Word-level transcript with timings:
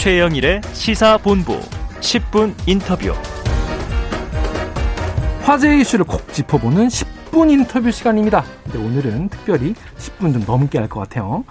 최영일의 0.00 0.62
시사본부 0.72 1.60
10분 2.00 2.54
인터뷰. 2.66 3.12
화제 5.42 5.78
이슈를 5.78 6.06
콕 6.06 6.26
짚어보는 6.32 6.88
10분 6.88 7.50
인터뷰 7.50 7.90
시간입니다. 7.90 8.42
근데 8.64 8.78
오늘은 8.78 9.28
특별히 9.28 9.74
10분 9.98 10.32
좀 10.32 10.42
넘게 10.46 10.78
할 10.78 10.88
것 10.88 11.00
같아요. 11.00 11.44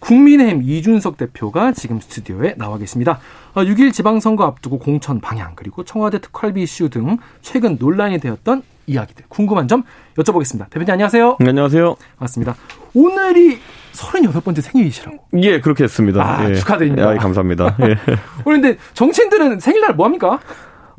국민의힘 0.00 0.62
이준석 0.62 1.16
대표가 1.16 1.72
지금 1.72 1.98
스튜디오에 1.98 2.56
나와 2.58 2.76
계십니다. 2.76 3.18
6일 3.54 3.88
어, 3.88 3.92
지방선거 3.92 4.44
앞두고 4.44 4.78
공천 4.78 5.22
방향 5.22 5.54
그리고 5.54 5.82
청와대 5.82 6.20
특활비 6.20 6.64
이슈 6.64 6.90
등 6.90 7.16
최근 7.40 7.78
논란이 7.80 8.18
되었던 8.18 8.62
이야기들 8.86 9.24
궁금한 9.28 9.68
점 9.68 9.82
여쭤보겠습니다. 10.16 10.70
대표님 10.70 10.90
안녕하세요. 10.90 11.36
네, 11.40 11.48
안녕하세요. 11.48 11.96
반갑습니다. 12.18 12.56
오늘이 12.94 13.58
38번째 13.92 14.60
생일이시라고. 14.60 15.18
예, 15.42 15.60
그렇게 15.60 15.84
했습니다. 15.84 16.22
아, 16.22 16.50
예. 16.50 16.54
축하드립니다. 16.54 17.14
예, 17.14 17.18
감사합니다. 17.18 17.76
예. 17.88 17.96
그런데 18.44 18.76
정치인들은 18.94 19.60
생일날 19.60 19.94
뭐 19.94 20.06
합니까? 20.06 20.38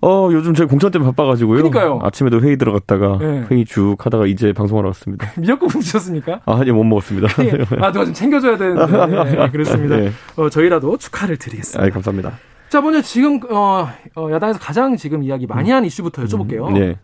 어, 0.01 0.29
요즘 0.31 0.53
저희 0.53 0.67
공천 0.67 0.91
때문에 0.91 1.09
바빠가지고요. 1.11 1.57
그러니까요. 1.57 1.99
아침에도 2.03 2.39
회의 2.41 2.57
들어갔다가 2.57 3.17
네. 3.19 3.45
회의 3.49 3.65
쭉 3.65 3.95
하다가 3.99 4.27
이제 4.27 4.53
방송하러 4.53 4.89
왔습니다. 4.89 5.31
미역국 5.37 5.69
드셨습니까? 5.69 6.41
아, 6.45 6.59
아직 6.59 6.71
못 6.71 6.83
먹었습니다. 6.83 7.27
예. 7.43 7.51
아, 7.81 7.91
누가 7.91 8.05
좀 8.05 8.13
챙겨줘야 8.13 8.57
되는데. 8.57 9.41
예, 9.43 9.49
그렇습니다. 9.49 9.99
예. 9.99 10.11
어, 10.35 10.49
저희라도 10.49 10.97
축하를 10.97 11.37
드리겠습니다. 11.37 11.83
아, 11.83 11.89
감사합니다. 11.89 12.33
자, 12.69 12.81
먼저 12.81 13.01
지금, 13.01 13.39
어, 13.49 13.87
어, 14.15 14.29
야당에서 14.31 14.59
가장 14.59 14.97
지금 14.97 15.23
이야기 15.23 15.47
많이 15.47 15.71
하는 15.71 15.87
이슈부터 15.87 16.23
여쭤볼게요. 16.25 16.71
네. 16.73 16.97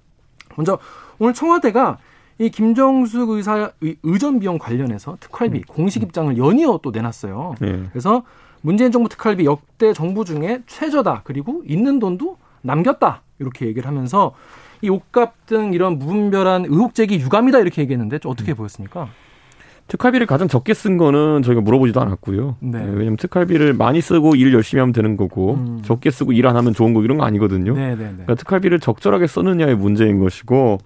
먼저, 0.55 0.77
오늘 1.19 1.33
청와대가 1.33 1.97
이 2.39 2.49
김정숙 2.49 3.29
의사 3.29 3.71
의 3.81 3.95
의전 4.03 4.39
비용 4.39 4.57
관련해서 4.57 5.17
특활비 5.19 5.61
공식 5.63 6.01
입장을 6.01 6.35
연이어 6.37 6.79
또 6.81 6.91
내놨어요. 6.91 7.55
네. 7.59 7.83
그래서 7.91 8.23
문재인 8.61 8.91
정부 8.91 9.09
특활비 9.09 9.45
역대 9.45 9.93
정부 9.93 10.25
중에 10.25 10.61
최저다. 10.65 11.21
그리고 11.25 11.61
있는 11.65 11.99
돈도 11.99 12.37
남겼다. 12.61 13.21
이렇게 13.39 13.67
얘기를 13.67 13.87
하면서 13.87 14.33
이 14.81 14.89
옷값 14.89 15.45
등 15.45 15.73
이런 15.73 15.99
무분별한 15.99 16.65
의혹 16.65 16.95
제기 16.95 17.19
유감이다 17.19 17.59
이렇게 17.59 17.81
얘기했는데 17.81 18.19
좀 18.19 18.31
어떻게 18.31 18.53
보였습니까? 18.53 19.09
특활비를 19.87 20.25
가장 20.25 20.47
적게 20.47 20.73
쓴 20.73 20.97
거는 20.97 21.43
저희가 21.43 21.61
물어보지도 21.61 21.99
않았고요. 22.01 22.55
네. 22.61 22.79
예, 22.79 22.83
왜냐면 22.89 23.17
특활비를 23.17 23.73
많이 23.73 24.01
쓰고 24.01 24.35
일 24.35 24.53
열심히 24.53 24.79
하면 24.79 24.93
되는 24.93 25.17
거고 25.17 25.55
음. 25.55 25.79
적게 25.83 26.09
쓰고 26.09 26.31
일 26.31 26.47
안 26.47 26.55
하면 26.57 26.73
좋은 26.73 26.93
거 26.93 27.03
이런 27.03 27.17
거 27.17 27.25
아니거든요. 27.25 27.73
네, 27.73 27.89
네, 27.89 27.95
네. 27.95 28.09
그러니까 28.13 28.35
특활비를 28.35 28.79
적절하게 28.79 29.27
썼느냐의 29.27 29.75
문제인 29.75 30.19
것이고 30.19 30.79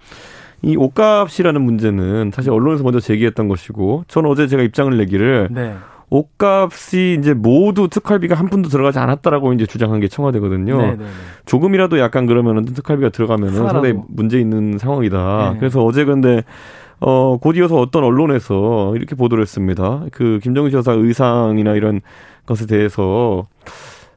이 0.62 0.76
옷값이라는 0.76 1.60
문제는 1.60 2.32
사실 2.34 2.50
언론에서 2.50 2.82
먼저 2.84 3.00
제기했던 3.00 3.48
것이고 3.48 4.04
저는 4.08 4.28
어제 4.30 4.46
제가 4.46 4.62
입장을 4.62 4.96
내기를 4.96 5.48
네. 5.50 5.74
옷값이 6.10 7.16
이제 7.18 7.34
모두 7.34 7.88
특활비가 7.88 8.34
한 8.34 8.48
푼도 8.48 8.68
들어가지 8.70 8.98
않았다라고 8.98 9.52
이제 9.52 9.66
주장한 9.66 10.00
게 10.00 10.08
청와대거든요. 10.08 10.78
네, 10.80 10.90
네, 10.92 10.96
네. 10.96 11.04
조금이라도 11.44 11.98
약간 11.98 12.26
그러면은 12.26 12.64
특활비가 12.64 13.10
들어가면은. 13.10 13.54
상당히 13.54 13.94
문제 14.08 14.40
있는 14.40 14.78
상황이다. 14.78 15.50
네. 15.52 15.58
그래서 15.58 15.84
어제 15.84 16.04
근데 16.04 16.42
어, 17.00 17.36
곧이어서 17.38 17.76
어떤 17.76 18.04
언론에서 18.04 18.94
이렇게 18.96 19.14
보도를 19.14 19.42
했습니다. 19.42 20.04
그 20.12 20.40
김정은 20.42 20.72
여사 20.72 20.92
의상이나 20.92 21.74
이런 21.74 22.00
것에 22.46 22.66
대해서 22.66 23.46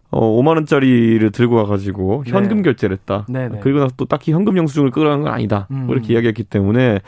어, 0.10 0.42
5만 0.42 0.56
원짜리를 0.56 1.32
들고 1.32 1.56
와가지고 1.56 2.24
네. 2.26 2.32
현금 2.32 2.64
결제를 2.64 2.98
했다. 2.98 3.26
네, 3.30 3.48
네. 3.50 3.59
그리고 3.62 3.80
나서 3.80 3.94
또 3.98 4.06
딱히 4.06 4.32
현금 4.34 4.58
영수증을 4.58 4.92
끌어간 4.92 5.22
건 5.22 5.34
아니다. 5.34 5.68
음. 5.72 5.86
뭐 5.86 5.96
이렇게 5.96 6.14
이야기했기 6.14 6.44
때문에 6.44 7.00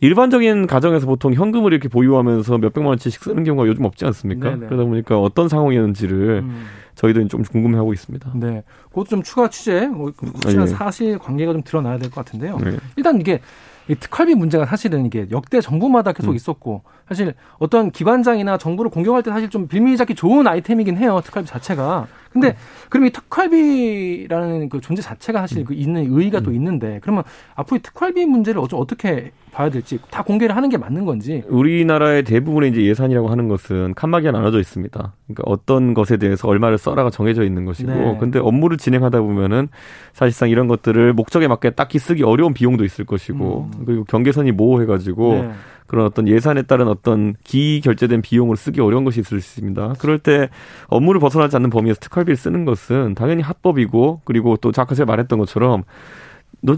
일반적인 0.00 0.66
가정에서 0.66 1.06
보통 1.06 1.32
현금을 1.32 1.72
이렇게 1.72 1.88
보유하면서 1.88 2.58
몇백만 2.58 2.90
원치씩 2.90 3.22
쓰는 3.24 3.42
경우가 3.44 3.66
요즘 3.66 3.84
없지 3.86 4.04
않습니까? 4.06 4.50
네네. 4.50 4.66
그러다 4.66 4.84
보니까 4.84 5.18
어떤 5.18 5.48
상황이었는지를 5.48 6.42
음. 6.44 6.66
저희도 6.94 7.26
좀 7.28 7.42
궁금해하고 7.42 7.92
있습니다. 7.92 8.32
네. 8.34 8.62
그것도 8.90 9.06
좀 9.06 9.22
추가 9.22 9.48
취재, 9.48 9.86
뭐, 9.86 10.12
혹시나 10.20 10.62
예. 10.62 10.66
사실 10.66 11.18
관계가 11.18 11.52
좀 11.52 11.62
드러나야 11.62 11.98
될 11.98 12.10
것 12.10 12.24
같은데요. 12.24 12.58
네. 12.58 12.76
일단 12.96 13.20
이게 13.20 13.40
이 13.88 13.94
특활비 13.94 14.34
문제가 14.34 14.64
사실은 14.64 15.04
이게 15.04 15.26
역대 15.30 15.60
정부마다 15.60 16.12
계속 16.12 16.30
음. 16.30 16.34
있었고 16.36 16.82
사실 17.06 17.34
어떤 17.58 17.90
기관장이나 17.90 18.56
정부를 18.56 18.90
공격할 18.90 19.22
때 19.22 19.30
사실 19.30 19.50
좀 19.50 19.68
빌밀 19.68 19.96
잡기 19.96 20.14
좋은 20.14 20.46
아이템이긴 20.46 20.96
해요. 20.96 21.20
특활비 21.22 21.46
자체가. 21.48 22.06
근데 22.32 22.48
음. 22.48 22.54
그럼 22.88 23.06
이 23.06 23.10
특활비라는 23.10 24.68
그 24.68 24.80
존재 24.80 25.02
자체가 25.02 25.40
사실 25.40 25.64
그 25.64 25.74
있는 25.74 26.10
의의가 26.10 26.40
또 26.40 26.52
있는데 26.52 26.98
그러면 27.02 27.24
앞으로 27.54 27.76
이 27.76 27.80
특활비 27.82 28.24
문제를 28.26 28.60
어쩌- 28.60 28.76
어떻게 28.78 29.32
봐야 29.54 29.70
될지 29.70 29.98
다 30.10 30.22
공개를 30.22 30.56
하는 30.56 30.68
게 30.68 30.76
맞는 30.76 31.04
건지. 31.04 31.44
우리나라의 31.48 32.24
대부분의 32.24 32.70
이제 32.70 32.82
예산이라고 32.82 33.28
하는 33.28 33.48
것은 33.48 33.94
칸막이가 33.94 34.32
나눠져 34.32 34.58
있습니다. 34.58 35.12
그러니까 35.26 35.42
어떤 35.46 35.94
것에 35.94 36.16
대해서 36.16 36.48
얼마를 36.48 36.76
써라가 36.76 37.10
정해져 37.10 37.44
있는 37.44 37.64
것이고, 37.64 37.92
네. 37.92 38.16
근데 38.18 38.40
업무를 38.40 38.76
진행하다 38.76 39.20
보면은 39.20 39.68
사실상 40.12 40.50
이런 40.50 40.66
것들을 40.66 41.12
목적에 41.12 41.46
맞게 41.46 41.70
딱히 41.70 42.00
쓰기 42.00 42.24
어려운 42.24 42.52
비용도 42.52 42.84
있을 42.84 43.04
것이고, 43.04 43.70
음. 43.72 43.84
그리고 43.86 44.04
경계선이 44.04 44.50
모호해 44.52 44.86
가지고 44.86 45.34
네. 45.34 45.50
그런 45.86 46.06
어떤 46.06 46.26
예산에 46.26 46.62
따른 46.62 46.88
어떤 46.88 47.34
기 47.44 47.80
결제된 47.80 48.22
비용을 48.22 48.56
쓰기 48.56 48.80
어려운 48.80 49.04
것이 49.04 49.20
있을 49.20 49.40
수 49.40 49.60
있습니다. 49.60 49.94
그럴 50.00 50.18
때 50.18 50.48
업무를 50.88 51.20
벗어나지 51.20 51.54
않는 51.56 51.70
범위에서 51.70 52.00
특활비를 52.00 52.36
쓰는 52.36 52.64
것은 52.64 53.14
당연히 53.14 53.42
합법이고, 53.42 54.22
그리고 54.24 54.56
또 54.56 54.72
아까 54.76 54.96
제가 54.96 55.06
말했던 55.06 55.38
것처럼 55.38 55.82
너 55.82 55.84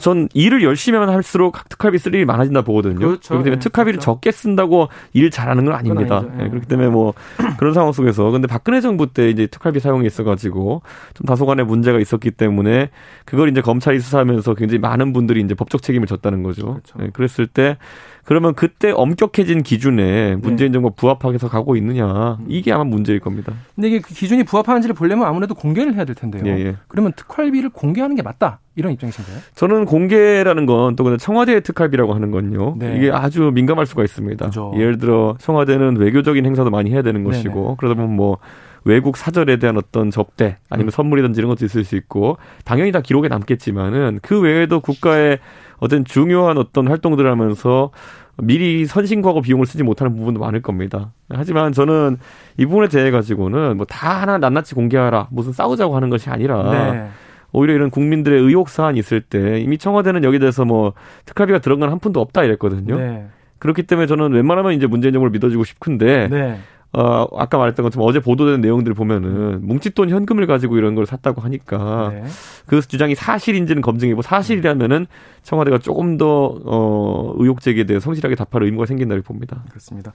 전 0.01 0.29
일을 0.35 0.63
열심히 0.63 0.99
하면 0.99 1.15
할수록 1.15 1.59
특활비 1.69 1.99
쓸 1.99 2.15
일이 2.15 2.25
많아진다 2.25 2.63
보거든요. 2.63 2.99
그렇죠. 2.99 3.29
그렇기 3.29 3.45
때문에 3.45 3.57
예, 3.57 3.59
특활비를 3.61 3.99
그렇죠. 3.99 4.13
적게 4.13 4.33
쓴다고 4.33 4.89
일 5.13 5.31
잘하는 5.31 5.65
건 5.65 5.75
아닙니다. 5.75 6.25
예, 6.41 6.49
그렇기 6.49 6.67
때문에 6.67 6.89
뭐 6.89 7.15
그런 7.59 7.73
상황 7.73 7.93
속에서 7.93 8.31
근데 8.31 8.47
박근혜 8.47 8.81
정부 8.81 9.07
때 9.07 9.31
이제 9.31 9.47
특활비 9.47 9.81
사용이 9.81 10.07
있어가지고 10.07 10.83
좀 11.15 11.25
다소간의 11.27 11.67
문제가 11.67 12.01
있었기 12.01 12.33
때문에 12.33 12.91
그걸 13.25 13.49
이제 13.49 13.61
검찰이 13.61 14.01
수사하면서 14.01 14.55
굉장히 14.55 14.81
많은 14.81 15.13
분들이 15.13 15.41
이제 15.41 15.55
법적 15.55 15.83
책임을 15.83 16.07
졌다는 16.07 16.43
거죠. 16.43 16.67
그렇죠. 16.67 16.99
예, 17.03 17.11
그랬을 17.11 17.47
때 17.47 17.79
그러면 18.27 18.55
그때 18.55 18.91
엄격해진 18.91 19.63
기준에 19.63 20.37
문재인 20.37 20.73
정부가 20.73 20.95
부합하게서 20.97 21.49
가고 21.49 21.77
있느냐 21.77 22.37
음. 22.41 22.47
이게 22.49 22.73
아마 22.73 22.83
문제일 22.85 23.21
겁니다. 23.21 23.53
근데 23.75 23.89
이게 23.89 24.01
그 24.01 24.13
기준이 24.13 24.43
부합하는지를 24.45 24.95
보려면 24.95 25.27
아무래도 25.29 25.55
공개를 25.55 25.95
해야 25.95 26.05
될 26.05 26.15
텐데요. 26.17 26.43
예, 26.47 26.59
예. 26.67 26.77
그러면 26.89 27.13
특활비를 27.15 27.71
공개하는 27.71 28.17
게 28.17 28.23
맞다 28.23 28.59
이런 28.75 28.93
입장이신가요? 28.93 29.39
저는 29.55 29.85
공개라는 29.87 30.67
건 30.67 30.97
또 30.97 31.05
근데 31.05 31.17
청와대의 31.19 31.63
특활비라고 31.63 32.15
하는 32.15 32.31
건요. 32.31 32.75
네. 32.79 32.97
이게 32.97 33.11
아주 33.11 33.51
민감할 33.55 33.87
수가 33.87 34.03
있습니다. 34.03 34.45
그죠. 34.47 34.73
예를 34.77 34.99
들어 34.99 35.37
청와대는 35.39 35.97
외교적인 35.97 36.45
행사도 36.45 36.71
많이 36.71 36.91
해야 36.91 37.03
되는 37.03 37.23
것이고 37.23 37.55
네네. 37.63 37.75
그러다 37.79 37.95
보면 37.95 38.17
뭐 38.17 38.39
외국 38.85 39.17
사절에 39.17 39.57
대한 39.59 39.77
어떤 39.77 40.11
접대 40.11 40.57
아니면 40.71 40.89
음. 40.89 40.91
선물이든지 40.91 41.39
이런 41.39 41.49
것도 41.49 41.65
있을 41.65 41.85
수 41.85 41.97
있고 41.97 42.39
당연히 42.65 42.93
다 42.93 43.01
기록에 43.01 43.29
남겠지만은 43.29 44.21
그 44.23 44.41
외에도 44.41 44.81
국가의 44.81 45.39
어떤 45.79 46.05
중요한 46.05 46.59
어떤 46.59 46.89
활동들을 46.89 47.31
하면서 47.31 47.91
미리 48.39 48.85
선신과거 48.85 49.41
비용을 49.41 49.67
쓰지 49.67 49.83
못하는 49.83 50.15
부분도 50.15 50.41
많을 50.41 50.61
겁니다. 50.61 51.13
하지만 51.31 51.73
저는 51.73 52.19
이 52.59 52.67
부분에 52.67 52.89
대해 52.89 53.11
가지고는 53.11 53.77
뭐 53.77 53.87
다 53.89 54.21
하나 54.21 54.37
낱낱이 54.39 54.75
공개하라 54.75 55.29
무슨 55.31 55.53
싸우자고 55.53 55.97
하는 55.97 56.11
것이 56.11 56.29
아니라 56.29 56.71
네. 56.71 57.09
오히려 57.53 57.75
이런 57.75 57.91
국민들의 57.91 58.39
의혹 58.41 58.69
사안이 58.69 58.99
있을 58.99 59.21
때 59.23 59.61
이미 59.61 59.79
청와대는 59.79 60.25
여기 60.25 60.39
대해서 60.39 60.65
뭐 60.65 60.93
특활비가 61.25 61.61
들어간 61.61 61.91
한 61.91 61.99
푼도 61.99 62.21
없다 62.21 62.45
이랬거든요. 62.45 62.97
네. 62.99 63.27
그렇기 63.59 63.85
때문에 63.85 64.07
저는 64.07 64.33
웬만하면 64.33 64.73
이제 64.75 64.87
문재인 64.87 65.15
정부를 65.15 65.31
믿어주고 65.31 65.65
싶은데 65.65 66.29
네. 66.29 66.59
어 66.93 67.27
아까 67.37 67.59
말했던 67.59 67.83
것처럼 67.83 68.09
어제 68.09 68.21
보도된 68.21 68.61
내용들을 68.61 68.95
보면은 68.95 69.67
뭉칫돈 69.67 70.09
현금을 70.09 70.47
가지고 70.47 70.79
이런 70.79 70.95
걸 70.95 71.05
샀다고 71.05 71.41
하니까 71.43 72.11
네. 72.15 72.25
그 72.67 72.81
주장이 72.81 73.15
사실인지는 73.15 73.83
검증해보고 73.83 74.23
사실이라면은 74.23 75.07
청와대가 75.43 75.79
조금 75.79 76.17
더 76.17 76.59
어 76.65 77.35
의혹 77.39 77.61
제기에 77.61 77.85
대해 77.85 78.01
성실하게 78.01 78.35
답할 78.37 78.63
의무가 78.63 78.87
생긴다고 78.87 79.23
봅니다. 79.23 79.63
그렇습니다. 79.69 80.13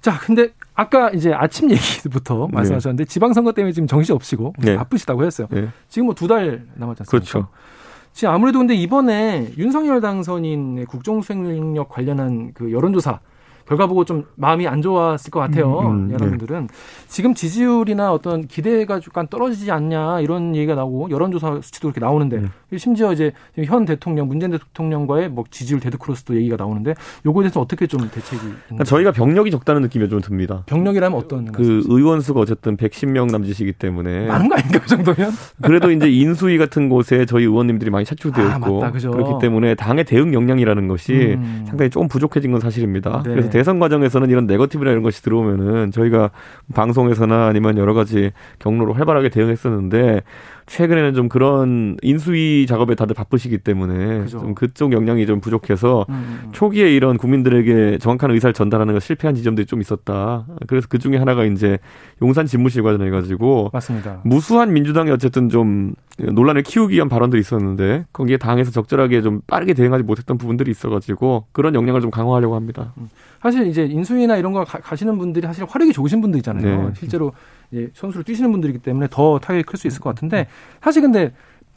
자, 0.00 0.18
근데 0.18 0.50
아까 0.74 1.10
이제 1.10 1.32
아침 1.32 1.70
얘기부터 1.72 2.48
말씀하셨는데 2.52 3.04
지방선거 3.04 3.52
때문에 3.52 3.72
지금 3.72 3.86
정신 3.86 4.14
없이고 4.14 4.54
네. 4.58 4.76
바쁘시다고 4.76 5.24
했어요. 5.24 5.46
네. 5.50 5.68
지금 5.88 6.06
뭐 6.06 6.14
두 6.14 6.26
달 6.28 6.62
남았지 6.74 7.02
않습니까? 7.02 7.10
그렇죠. 7.10 7.48
지금 8.12 8.34
아무래도 8.34 8.58
근데 8.58 8.74
이번에 8.74 9.52
윤석열 9.58 10.00
당선인의 10.00 10.86
국정수행력 10.86 11.88
관련한 11.90 12.52
그 12.54 12.72
여론조사 12.72 13.20
결과 13.68 13.86
보고 13.86 14.04
좀 14.04 14.24
마음이 14.36 14.66
안 14.66 14.80
좋았을 14.80 15.30
것 15.30 15.40
같아요. 15.40 15.80
음, 15.80 15.86
음, 15.86 16.12
여러분들은 16.12 16.68
지금 17.06 17.34
지지율이나 17.34 18.12
어떤 18.12 18.46
기대가 18.46 18.94
약간 18.94 19.28
떨어지지 19.28 19.70
않냐 19.70 20.20
이런 20.20 20.56
얘기가 20.56 20.74
나오고 20.74 21.10
여론조사 21.10 21.60
수치도 21.62 21.88
그렇게 21.88 22.00
나오는데 22.00 22.38
음. 22.38 22.48
심지어 22.78 23.12
이제 23.12 23.32
현 23.64 23.84
대통령 23.84 24.26
문재인 24.26 24.52
대통령과의 24.52 25.28
뭐 25.28 25.44
지지율 25.50 25.80
데드크로스도 25.80 26.36
얘기가 26.36 26.56
나오는데 26.56 26.94
요거에 27.26 27.44
대해서 27.44 27.60
어떻게 27.60 27.86
좀 27.86 28.08
대책이. 28.10 28.42
그러니까 28.64 28.84
저희가 28.84 29.12
병력이 29.12 29.50
적다는 29.50 29.82
느낌이 29.82 30.08
좀 30.08 30.22
듭니다. 30.22 30.62
병력이라면 30.64 31.18
어떤 31.18 31.52
그? 31.52 31.84
의원 31.88 32.22
수가 32.22 32.40
어쨌든 32.40 32.78
110명 32.78 33.30
남짓이기 33.30 33.74
때문에 33.74 34.28
많은 34.28 34.48
거 34.48 34.54
아닌가 34.54 34.80
그 34.80 34.86
정도면? 34.86 35.30
그래도 35.62 35.90
이제 35.90 36.10
인수위 36.10 36.56
같은 36.56 36.88
곳에 36.88 37.26
저희 37.26 37.44
의원님들이 37.44 37.90
많이 37.90 38.06
차출되어 38.06 38.48
아, 38.48 38.56
있고 38.56 38.80
맞다, 38.80 38.92
그죠. 38.92 39.10
그렇기 39.10 39.34
때문에 39.42 39.74
당의 39.74 40.04
대응 40.04 40.32
역량이라는 40.32 40.88
것이 40.88 41.12
음. 41.12 41.64
상당히 41.68 41.90
조금 41.90 42.08
부족해진 42.08 42.50
건 42.50 42.60
사실입니다. 42.60 43.22
네. 43.24 43.30
그래서 43.30 43.50
대선 43.58 43.80
과정에서는 43.80 44.30
이런 44.30 44.46
네거티브나 44.46 44.92
이런 44.92 45.02
것이 45.02 45.20
들어오면은 45.20 45.90
저희가 45.90 46.30
방송에서나 46.76 47.48
아니면 47.48 47.76
여러 47.76 47.92
가지 47.92 48.30
경로로 48.60 48.92
활발하게 48.92 49.30
대응했었는데 49.30 50.22
최근에는 50.68 51.14
좀 51.14 51.28
그런 51.28 51.96
인수위 52.02 52.66
작업에 52.68 52.94
다들 52.94 53.14
바쁘시기 53.14 53.58
때문에 53.58 54.20
그죠. 54.20 54.40
좀 54.40 54.54
그쪽 54.54 54.92
역량이 54.92 55.26
좀 55.26 55.40
부족해서 55.40 56.04
음, 56.10 56.14
음, 56.14 56.40
음. 56.44 56.48
초기에 56.52 56.94
이런 56.94 57.16
국민들에게 57.16 57.98
정확한 57.98 58.30
의사를 58.30 58.52
전달하는 58.52 58.94
거 58.94 59.00
실패한 59.00 59.34
지점들이 59.34 59.66
좀 59.66 59.80
있었다. 59.80 60.46
그래서 60.66 60.86
그 60.88 60.98
중에 60.98 61.16
하나가 61.16 61.44
이제 61.44 61.78
용산 62.22 62.46
집무실 62.46 62.82
관련해 62.82 63.10
가지고 63.10 63.70
맞습니다. 63.72 64.20
무수한 64.24 64.72
민주당이 64.72 65.10
어쨌든 65.10 65.48
좀 65.48 65.94
논란을 66.18 66.62
키우기 66.62 66.96
위한 66.96 67.08
발언들이 67.08 67.40
있었는데 67.40 68.04
거기에 68.12 68.36
당에서 68.36 68.70
적절하게 68.70 69.22
좀 69.22 69.40
빠르게 69.46 69.72
대응하지 69.72 70.04
못했던 70.04 70.36
부분들이 70.36 70.70
있어가지고 70.70 71.46
그런 71.52 71.74
역량을 71.74 72.00
좀 72.00 72.10
강화하려고 72.10 72.56
합니다. 72.56 72.92
사실 73.40 73.66
이제 73.68 73.84
인수위나 73.84 74.36
이런 74.36 74.52
거 74.52 74.64
가, 74.64 74.96
시는 74.96 75.16
분들이 75.16 75.46
사실 75.46 75.64
화력이 75.64 75.92
좋으신 75.92 76.20
분들 76.20 76.38
있잖아요. 76.38 76.88
네. 76.88 76.92
실제로 76.94 77.32
예, 77.67 77.67
선수를 77.94 78.24
뛰시는 78.24 78.50
분들이기 78.52 78.78
때문에 78.78 79.08
더 79.10 79.38
타격이 79.38 79.64
클 79.64 79.78
수 79.78 79.86
있을 79.86 80.00
것 80.00 80.10
같은데 80.10 80.46
사실 80.82 81.02
근데 81.02 81.32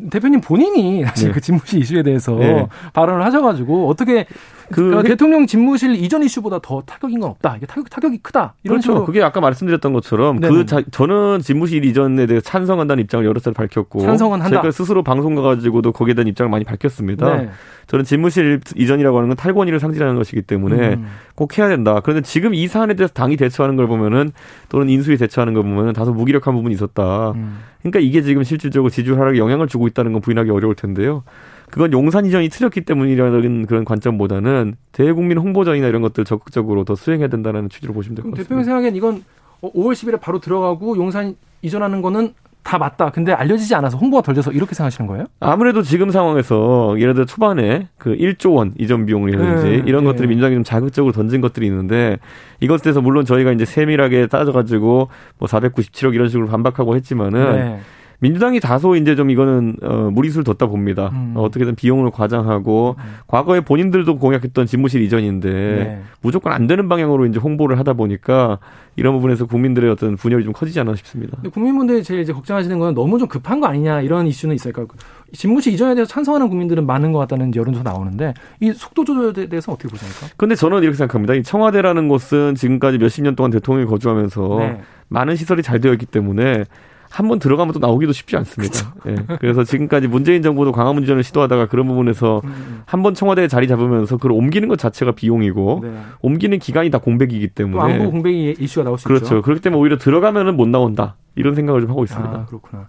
대표님 0.09 0.41
본인이 0.41 1.03
사실 1.05 1.27
네. 1.27 1.33
그 1.33 1.41
집무실 1.41 1.79
이슈에 1.79 2.03
대해서 2.03 2.33
네. 2.35 2.67
발언을 2.93 3.23
하셔가지고 3.25 3.89
어떻게 3.89 4.25
그 4.71 4.83
그러니까 4.83 5.09
대통령 5.09 5.45
집무실 5.45 5.95
이전 5.95 6.23
이슈보다 6.23 6.59
더 6.59 6.81
타격인 6.81 7.19
건 7.19 7.29
없다. 7.31 7.57
이게 7.57 7.65
타격 7.65 7.89
타격이 7.89 8.19
크다. 8.19 8.53
이런 8.63 8.75
그렇죠. 8.75 8.93
식으로. 8.93 9.05
그게 9.05 9.21
아까 9.21 9.41
말씀드렸던 9.41 9.93
것처럼 9.93 10.39
네네. 10.39 10.53
그 10.53 10.65
자, 10.65 10.81
저는 10.91 11.41
집무실 11.41 11.83
이전에 11.83 12.25
대해 12.25 12.39
찬성한다는 12.39 13.03
입장을 13.03 13.25
여러 13.25 13.39
차례 13.39 13.53
밝혔고 13.53 13.99
찬성은 13.99 14.41
한다. 14.41 14.61
제가 14.61 14.71
스스로 14.71 15.03
방송 15.03 15.35
가가지고도 15.35 15.91
거기에 15.91 16.13
대한 16.13 16.27
입장을 16.27 16.49
많이 16.49 16.63
밝혔습니다. 16.63 17.37
네. 17.37 17.49
저는 17.87 18.05
집무실 18.05 18.61
이전이라고 18.77 19.17
하는 19.17 19.29
건 19.29 19.35
탈권위를 19.35 19.81
상징하는 19.81 20.15
것이기 20.15 20.43
때문에 20.43 20.93
음. 20.93 21.07
꼭 21.35 21.57
해야 21.57 21.67
된다. 21.67 21.99
그런데 22.01 22.21
지금 22.21 22.53
이 22.53 22.67
사안에 22.67 22.93
대해서 22.93 23.13
당이 23.13 23.35
대처하는 23.35 23.75
걸 23.75 23.87
보면은 23.87 24.31
또는 24.69 24.87
인수위 24.89 25.17
대처하는 25.17 25.53
걸 25.53 25.63
보면은 25.63 25.91
다소 25.91 26.13
무기력한 26.13 26.55
부분이 26.55 26.73
있었다. 26.73 27.31
음. 27.31 27.59
그러니까 27.81 27.99
이게 27.99 28.21
지금 28.21 28.43
실질적으로 28.43 28.89
지지율 28.89 29.19
하락에 29.19 29.37
영향을 29.37 29.67
주고 29.67 29.87
있다는 29.87 30.13
건 30.13 30.21
부인하기 30.21 30.49
어려울 30.51 30.75
텐데요. 30.75 31.23
그건 31.69 31.91
용산 31.93 32.25
이전이 32.25 32.49
틀렸기 32.49 32.81
때문이라는 32.81 33.65
그런 33.65 33.85
관점보다는 33.85 34.75
대국민 34.91 35.37
홍보전이나 35.37 35.87
이런 35.87 36.01
것들 36.01 36.25
적극적으로 36.25 36.83
더 36.83 36.95
수행해야 36.95 37.29
된다는 37.29 37.69
취지로 37.69 37.93
보시면 37.93 38.15
될 38.15 38.23
것 38.23 38.31
같습니다. 38.31 38.43
대표님 38.49 38.63
생각엔 38.65 38.95
이건 38.95 39.23
5월 39.61 39.93
10일에 39.93 40.19
바로 40.19 40.39
들어가고 40.39 40.97
용산 40.97 41.35
이전하는 41.61 42.01
거는 42.01 42.33
다 42.63 42.77
맞다. 42.77 43.09
근데 43.09 43.33
알려지지 43.33 43.73
않아서 43.75 43.97
홍보가 43.97 44.21
덜 44.21 44.35
돼서 44.35 44.51
이렇게 44.51 44.75
생각하시는 44.75 45.07
거예요? 45.07 45.25
아무래도 45.39 45.81
지금 45.81 46.11
상황에서 46.11 46.95
예를 46.99 47.13
들어 47.13 47.25
초반에 47.25 47.87
그 47.97 48.15
1조 48.15 48.55
원 48.55 48.73
이전 48.77 49.05
비용이라든지 49.05 49.63
네, 49.63 49.83
이런 49.85 50.03
네. 50.03 50.11
것들이 50.11 50.27
민주당이 50.27 50.55
좀 50.55 50.63
자극적으로 50.63 51.11
던진 51.11 51.41
것들이 51.41 51.65
있는데 51.65 52.19
이것에 52.59 52.83
대해서 52.83 53.01
물론 53.01 53.25
저희가 53.25 53.51
이제 53.51 53.65
세밀하게 53.65 54.27
따져가지고 54.27 55.09
뭐 55.39 55.47
497억 55.47 56.13
이런 56.13 56.29
식으로 56.29 56.47
반박하고 56.47 56.95
했지만은 56.95 57.55
네. 57.55 57.79
민주당이 58.21 58.59
다소 58.59 58.95
이제 58.95 59.15
좀 59.15 59.31
이거는 59.31 59.77
어, 59.81 60.09
무리수를 60.11 60.43
뒀다 60.43 60.67
봅니다. 60.67 61.09
음. 61.11 61.33
어, 61.35 61.41
어떻게든 61.41 61.75
비용을 61.75 62.11
과장하고 62.11 62.95
음. 62.97 63.03
과거에 63.27 63.61
본인들도 63.61 64.17
공약했던 64.17 64.67
집무실 64.67 65.01
이전인데 65.01 65.49
네. 65.49 66.01
무조건 66.21 66.53
안 66.53 66.67
되는 66.67 66.87
방향으로 66.87 67.25
이제 67.25 67.39
홍보를 67.39 67.79
하다 67.79 67.93
보니까 67.93 68.59
이런 68.95 69.15
부분에서 69.15 69.47
국민들의 69.47 69.89
어떤 69.89 70.17
분열이 70.17 70.43
좀 70.43 70.53
커지지 70.53 70.79
않나 70.79 70.95
싶습니다. 70.97 71.39
국민분들이 71.51 72.03
제일 72.03 72.21
이제 72.21 72.31
걱정하시는 72.31 72.77
건 72.77 72.93
너무 72.93 73.17
좀 73.17 73.27
급한 73.27 73.59
거 73.59 73.65
아니냐 73.65 74.01
이런 74.01 74.27
이슈는 74.27 74.53
있을까? 74.53 74.85
집무실 75.33 75.73
이전에 75.73 75.95
대해서 75.95 76.11
찬성하는 76.11 76.47
국민들은 76.47 76.85
많은 76.85 77.11
것 77.13 77.19
같다는 77.19 77.55
여론조사 77.55 77.83
나오는데 77.83 78.35
이 78.59 78.71
속도 78.71 79.03
조절에 79.03 79.47
대해서 79.47 79.71
어떻게 79.71 79.89
보십니까? 79.89 80.27
근데 80.37 80.53
저는 80.53 80.83
이렇게 80.83 80.95
생각합니다. 80.95 81.33
이 81.33 81.41
청와대라는 81.41 82.07
곳은 82.07 82.53
지금까지 82.53 82.99
몇십 82.99 83.23
년 83.23 83.35
동안 83.35 83.49
대통령이 83.49 83.89
거주하면서 83.89 84.57
네. 84.59 84.81
많은 85.07 85.35
시설이 85.35 85.63
잘 85.63 85.79
되어 85.79 85.93
있기 85.93 86.05
때문에 86.05 86.65
한 87.11 87.27
번 87.27 87.39
들어가면 87.39 87.73
또 87.73 87.79
나오기도 87.79 88.13
쉽지 88.13 88.37
않습니다. 88.37 88.95
예. 89.07 89.15
그래서 89.39 89.63
지금까지 89.65 90.07
문재인 90.07 90.41
정부도 90.41 90.71
광화문전을 90.71 91.23
시도하다가 91.23 91.67
그런 91.67 91.85
부분에서 91.87 92.41
음, 92.43 92.49
음. 92.49 92.81
한번 92.85 93.13
청와대에 93.13 93.47
자리 93.49 93.67
잡으면서 93.67 94.15
그걸 94.15 94.31
옮기는 94.31 94.67
것 94.69 94.79
자체가 94.79 95.11
비용이고 95.11 95.81
네. 95.83 95.91
옮기는 96.21 96.57
기간이 96.59 96.89
다 96.89 96.99
공백이기 96.99 97.49
때문에 97.49 97.93
안보 97.93 98.11
공백이 98.11 98.55
이슈가 98.59 98.85
나올 98.85 98.97
수 98.97 99.05
그렇죠. 99.05 99.25
있죠. 99.25 99.29
그렇죠. 99.29 99.43
그렇기 99.43 99.61
때문에 99.61 99.81
오히려 99.81 99.97
들어가면은 99.97 100.55
못 100.55 100.69
나온다 100.69 101.15
이런 101.35 101.53
생각을 101.53 101.81
좀 101.81 101.89
하고 101.89 102.03
있습니다. 102.05 102.31
아, 102.31 102.45
그렇구나. 102.45 102.87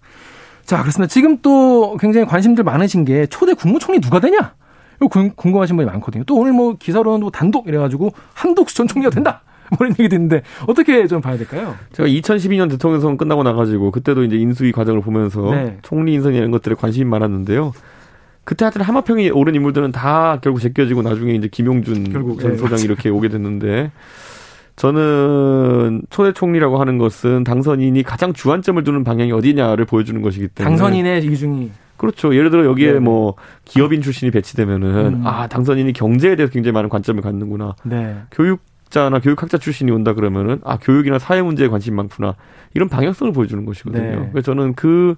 자, 0.65 0.81
그렇습니다. 0.81 1.11
지금 1.13 1.39
또 1.43 1.97
굉장히 1.99 2.25
관심들 2.27 2.63
많으신 2.63 3.05
게 3.05 3.27
초대 3.27 3.55
국무총리 3.55 4.01
누가 4.01 4.21
되냐? 4.21 4.55
이거 5.01 5.09
궁금하신 5.35 5.75
분이 5.75 5.87
많거든요. 5.87 6.23
또 6.25 6.37
오늘 6.37 6.53
뭐 6.53 6.77
기사로는 6.79 7.29
단독 7.33 7.67
이래가지고 7.67 8.13
한독수 8.35 8.77
전 8.77 8.87
총리가 8.87 9.11
된다. 9.11 9.43
뭐 9.79 9.87
이런 9.87 9.97
얘기 9.99 10.09
듣는데 10.09 10.43
어떻게 10.67 11.07
좀 11.07 11.21
봐야 11.21 11.37
될까요? 11.37 11.75
제가 11.93 12.09
2012년 12.09 12.71
대통령 12.71 13.01
선거 13.01 13.17
끝나고 13.17 13.43
나가지고 13.43 13.91
그때도 13.91 14.25
이제 14.25 14.37
인수위 14.37 14.73
과정을 14.73 15.01
보면서 15.01 15.51
네. 15.51 15.79
총리 15.83 16.15
인선 16.15 16.35
이런 16.35 16.51
것들에 16.51 16.75
관심이 16.75 17.05
많았는데요. 17.05 17.73
그때 18.45 18.65
하여튼 18.65 18.83
하마평이 18.83 19.31
오른 19.31 19.55
인물들은 19.55 19.93
다 19.93 20.39
결국 20.43 20.61
제껴지고 20.61 21.03
나중에 21.03 21.35
이제 21.35 21.49
김용준 21.49 22.13
결국, 22.13 22.41
전 22.41 22.53
네, 22.53 22.57
소장이 22.57 22.83
이렇게 22.83 23.09
오게 23.09 23.29
됐는데 23.29 23.93
저는 24.77 26.03
초대 26.11 26.33
총리라고 26.33 26.81
하는 26.81 26.99
것은 26.99 27.45
당선인이 27.45 28.03
가장 28.03 28.33
주안점을 28.33 28.83
두는 28.83 29.05
방향이 29.05 29.31
어디냐를 29.31 29.85
보여주는 29.85 30.21
것이기 30.23 30.49
때문에 30.49 30.77
당선인의 30.77 31.25
이중이 31.25 31.71
그렇죠. 31.97 32.35
예를 32.35 32.51
들어 32.51 32.65
여기에 32.65 32.89
네네. 32.89 32.99
뭐 32.99 33.35
기업인 33.65 34.03
출신이 34.03 34.33
배치되면은 34.33 35.07
음. 35.07 35.23
아 35.25 35.47
당선인이 35.47 35.93
경제에 35.93 36.35
대해서 36.35 36.53
굉장히 36.53 36.73
많은 36.73 36.89
관점을 36.89 37.23
갖는구나. 37.23 37.77
네. 37.85 38.17
교육 38.33 38.61
과학자나 38.93 39.21
교육학자 39.21 39.59
출신이 39.59 39.91
온다 39.91 40.13
그러면은 40.13 40.61
아 40.65 40.77
교육이나 40.77 41.19
사회 41.19 41.43
문제에 41.43 41.69
관심이 41.69 41.97
많구나 41.97 42.37
이런 42.75 42.89
방향성을 42.89 43.33
보여주는 43.33 43.65
것이거든요. 43.65 44.03
네. 44.21 44.29
그래서 44.33 44.45
저는 44.53 44.75
그 44.75 45.17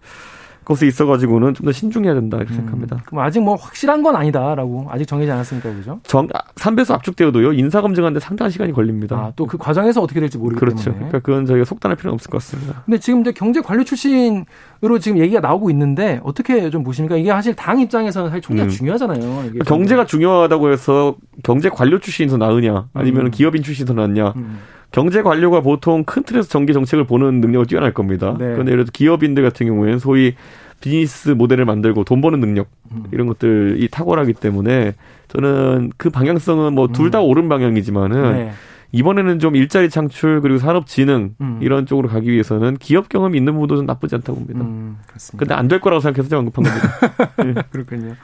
것에 0.65 0.87
있어가지고는 0.87 1.53
좀 1.53 1.65
더 1.67 1.73
신중해야 1.73 2.15
된다 2.15 2.39
이렇게 2.39 2.55
음, 2.55 2.57
생각합니다. 2.57 3.03
그럼 3.05 3.23
아직 3.23 3.41
뭐 3.41 3.55
확실한 3.55 4.03
건 4.03 4.17
아니다라고 4.17 4.87
아직 4.91 5.05
정해지 5.07 5.31
않았으니까 5.31 5.75
그죠? 5.75 6.01
정 6.05 6.27
3배수 6.29 6.93
아, 6.93 6.95
압축되어도요 6.95 7.53
인사 7.53 7.83
검증하는데 7.83 8.19
상당한 8.21 8.51
시간이 8.51 8.73
걸립니다. 8.73 9.17
아, 9.17 9.33
또 9.37 9.45
그 9.47 9.59
과정에서 9.59 10.01
어떻게 10.01 10.21
될지 10.21 10.39
모르기 10.39 10.59
그렇죠. 10.61 10.85
때문에. 10.85 11.09
그러니까 11.09 11.19
그건 11.21 11.45
저희가 11.45 11.65
속단할 11.67 11.97
필요는 11.97 12.15
없을 12.15 12.31
것 12.31 12.39
같습니다. 12.39 12.83
근데 12.87 12.99
지금 12.99 13.21
이제 13.21 13.33
경제 13.33 13.61
관료 13.61 13.85
출신 13.85 14.47
으로 14.85 14.99
지금 14.99 15.19
얘기가 15.19 15.41
나오고 15.41 15.71
있는데 15.71 16.21
어떻게 16.25 16.69
좀 16.69 16.85
보십니까? 16.85 17.17
이게 17.17 17.31
사실 17.31 17.55
당 17.55 17.81
입장에서는 17.81 18.29
사실 18.29 18.43
총리가 18.43 18.67
음. 18.67 18.69
중요하잖아요. 18.69 19.19
그러니까 19.21 19.65
경제가 19.65 20.05
중요하다고 20.05 20.71
해서 20.71 21.17
경제 21.43 21.71
관료 21.71 21.99
출신이 21.99 22.29
더 22.29 22.37
나으냐 22.37 22.89
아니면 22.93 23.27
음. 23.27 23.31
기업인 23.31 23.63
출신이 23.63 23.87
더 23.87 23.95
낫냐? 23.95 24.35
음. 24.37 24.59
경제 24.91 25.23
관료가 25.23 25.63
보통 25.63 26.05
큰 26.05 26.23
틀에서 26.23 26.49
정기 26.49 26.75
정책을 26.75 27.05
보는 27.05 27.41
능력을 27.41 27.67
뛰어날 27.67 27.95
겁니다. 27.95 28.37
네. 28.39 28.53
그런데 28.53 28.73
예를 28.73 28.85
들어 28.85 28.93
기업인들 28.93 29.43
같은 29.43 29.67
경우에는 29.67 29.99
소위 29.99 30.35
비즈니스 30.81 31.31
모델을 31.31 31.65
만들고 31.65 32.05
돈 32.05 32.21
버는 32.21 32.41
능력 32.41 32.69
음. 32.93 33.05
이런 33.11 33.27
것들이 33.27 33.89
탁월하기 33.89 34.35
때문에 34.35 34.95
저는 35.29 35.93
그 35.97 36.11
방향성은 36.11 36.75
뭐 36.75 36.89
둘다 36.89 37.21
음. 37.21 37.25
옳은 37.25 37.49
방향이지만은 37.49 38.33
네. 38.35 38.51
이번에는 38.95 39.41
좀 39.41 39.57
일자리 39.57 39.91
창출 39.91 40.41
그리고 40.41 40.59
산업 40.59 40.87
진흥 40.87 41.35
음. 41.41 41.59
이런 41.61 41.85
쪽으로 41.85 42.09
가기 42.09 42.31
위해서는 42.31 42.77
기업 42.79 43.09
경험이 43.09 43.37
있는 43.39 43.53
부분도 43.55 43.77
좀 43.77 43.87
나쁘지 43.87 44.15
않다고 44.15 44.39
봅니다. 44.39 44.61
음, 44.65 44.99
그렇습니다. 45.07 45.39
근데 45.39 45.55
안 45.55 45.69
될 45.69 45.81
거라고 45.81 46.01
생각해서 46.01 46.29
제가 46.29 46.39
언급한 46.41 46.65
겁니다. 46.65 46.89
네. 47.43 47.55
그렇군요. 47.71 48.15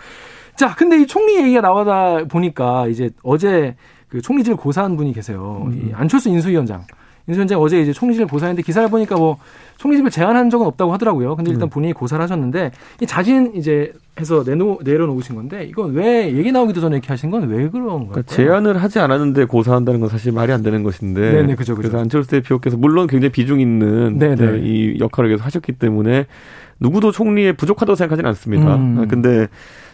자, 0.56 0.74
근데 0.76 1.00
이 1.00 1.06
총리 1.06 1.36
얘기가 1.42 1.60
나오다 1.60 2.24
보니까 2.24 2.86
이제 2.86 3.10
어제 3.22 3.74
그 4.08 4.20
총리질 4.22 4.54
고사한 4.56 4.96
분이 4.96 5.12
계세요. 5.12 5.64
음. 5.66 5.72
이 5.88 5.92
안철수 5.94 6.28
인수위원장. 6.28 6.84
인수위원장 7.26 7.60
어제 7.60 7.80
이제 7.80 7.92
총리실 7.92 8.26
고사했는데 8.26 8.62
기사를 8.62 8.88
보니까 8.88 9.16
뭐 9.16 9.38
총리집을 9.78 10.10
제안한 10.10 10.50
적은 10.50 10.66
없다고 10.66 10.92
하더라고요. 10.92 11.34
근데 11.34 11.50
일단 11.50 11.66
음. 11.66 11.70
본인이 11.70 11.92
고사를 11.92 12.22
하셨는데 12.22 12.70
이 13.00 13.06
자진 13.06 13.52
이제 13.56 13.92
해서 14.18 14.42
내놓 14.44 14.80
내려놓으신 14.82 15.34
건데 15.34 15.64
이건 15.64 15.92
왜 15.94 16.32
얘기 16.34 16.52
나오기도 16.52 16.80
전에 16.80 16.96
이렇게 16.96 17.08
하신 17.08 17.30
건 17.30 17.44
왜 17.44 17.68
그런 17.68 17.86
거예요? 17.88 18.08
그러니까 18.08 18.22
제안을 18.34 18.82
하지 18.82 18.98
않았는데 18.98 19.44
고사한다는 19.46 20.00
건 20.00 20.08
사실 20.08 20.32
말이 20.32 20.52
안 20.52 20.62
되는 20.62 20.82
것인데. 20.82 21.20
네네 21.20 21.54
그죠 21.54 21.74
그죠. 21.74 21.88
그래서 21.88 21.98
안철수 21.98 22.28
대표께서 22.30 22.76
물론 22.76 23.06
굉장히 23.06 23.30
비중 23.32 23.60
있는 23.60 24.18
네네. 24.18 24.58
이 24.62 24.98
역할을 25.00 25.30
계속 25.30 25.44
하셨기 25.46 25.72
때문에 25.72 26.26
누구도 26.80 27.12
총리에 27.12 27.52
부족하다고 27.52 27.94
생각하지는 27.94 28.28
않습니다. 28.30 28.76
음. 28.76 28.98
아, 29.00 29.06
근데 29.06 29.46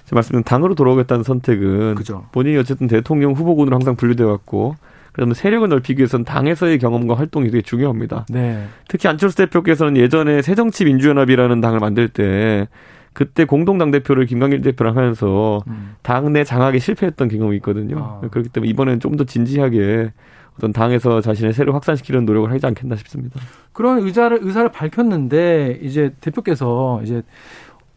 제 0.07 0.15
말씀은 0.15 0.43
당으로 0.45 0.75
돌아오겠다는 0.75 1.23
선택은 1.25 1.95
그죠. 1.97 2.27
본인이 2.33 2.57
어쨌든 2.59 2.87
대통령 2.87 3.33
후보군으로 3.33 3.75
항상 3.77 3.97
분류돼 3.97 4.25
왔고 4.25 4.77
그러면 5.13 5.35
세력을 5.35 5.67
넓히기 5.69 6.01
위해서는 6.01 6.25
당에서의 6.25 6.79
경험과 6.79 7.15
활동이 7.15 7.51
되게 7.51 7.63
중요합니다. 7.63 8.27
네. 8.29 8.65
특히 8.89 9.09
안철수 9.09 9.37
대표께서는 9.37 9.97
예전에 9.97 10.43
새정치민주연합이라는 10.43 11.61
당을 11.61 11.79
만들 11.81 12.09
때 12.09 12.69
그때 13.17 13.47
공동당 13.47 13.91
대표를 13.91 14.27
김광길 14.27 14.61
대표랑 14.61 14.95
하면서 14.95 15.63
음. 15.69 15.95
당내 16.03 16.45
장악에 16.45 16.79
실패했던 16.79 17.29
경험이 17.29 17.57
있거든요. 17.57 18.21
아. 18.23 18.29
그렇기 18.29 18.51
때문에 18.51 18.69
이번에는 18.71 19.01
좀 19.01 19.17
더 19.17 19.25
진지하게 19.25 20.13
어떤 20.59 20.75
당에서 20.75 21.23
자신의 21.23 21.55
세를 21.55 21.75
확산시키는 21.75 22.27
노력을 22.27 22.53
하지 22.53 22.67
않겠나 22.67 22.97
싶습니다. 22.97 23.41
그런 23.73 24.01
의사를 24.01 24.39
의사를 24.43 24.71
밝혔는데 24.71 25.79
이제 25.81 26.13
대표께서 26.21 27.01
이제 27.03 27.23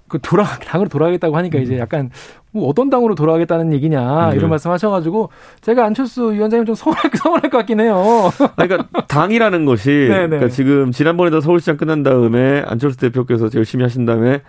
그 0.07 0.19
돌아 0.21 0.45
당으로 0.45 0.87
돌아가겠다고 0.87 1.35
하니까 1.35 1.57
음. 1.57 1.63
이제 1.63 1.77
약간 1.77 2.09
뭐 2.51 2.69
어떤 2.69 2.89
당으로 2.89 3.15
돌아가겠다는 3.15 3.73
얘기냐 3.73 4.29
이런 4.29 4.43
네. 4.43 4.47
말씀하셔가지고 4.47 5.31
제가 5.59 5.83
안철수 5.83 6.31
위원장님 6.31 6.65
좀 6.65 6.75
서운할 6.75 7.11
서운할 7.13 7.41
것 7.41 7.57
같긴 7.57 7.81
해요. 7.81 8.31
그러니까 8.55 8.87
당이라는 9.07 9.65
것이 9.65 9.89
네, 10.09 10.21
네. 10.21 10.27
그러니까 10.27 10.47
지금 10.47 10.93
지난번에도 10.93 11.41
서울시장 11.41 11.75
끝난 11.75 12.03
다음에 12.03 12.63
안철수 12.65 12.97
대표께서 12.97 13.49
열심히 13.53 13.83
하신 13.83 14.05
다음에 14.05 14.41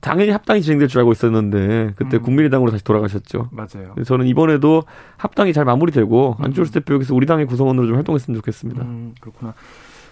당연히 0.00 0.30
합당이 0.30 0.62
진행될 0.62 0.88
줄 0.88 1.00
알고 1.00 1.12
있었는데 1.12 1.94
그때 1.96 2.18
음. 2.18 2.22
국민의당으로 2.22 2.70
다시 2.70 2.84
돌아가셨죠. 2.84 3.48
맞아요. 3.50 3.94
저는 4.04 4.26
이번에도 4.26 4.82
합당이 5.16 5.52
잘 5.52 5.64
마무리되고 5.64 6.36
음. 6.38 6.44
안철수 6.44 6.72
대표께서 6.72 7.14
우리 7.14 7.26
당의 7.26 7.46
구성원으로 7.46 7.86
좀 7.86 7.96
활동했으면 7.96 8.36
좋겠습니다. 8.38 8.82
음, 8.82 9.14
그렇구나. 9.20 9.54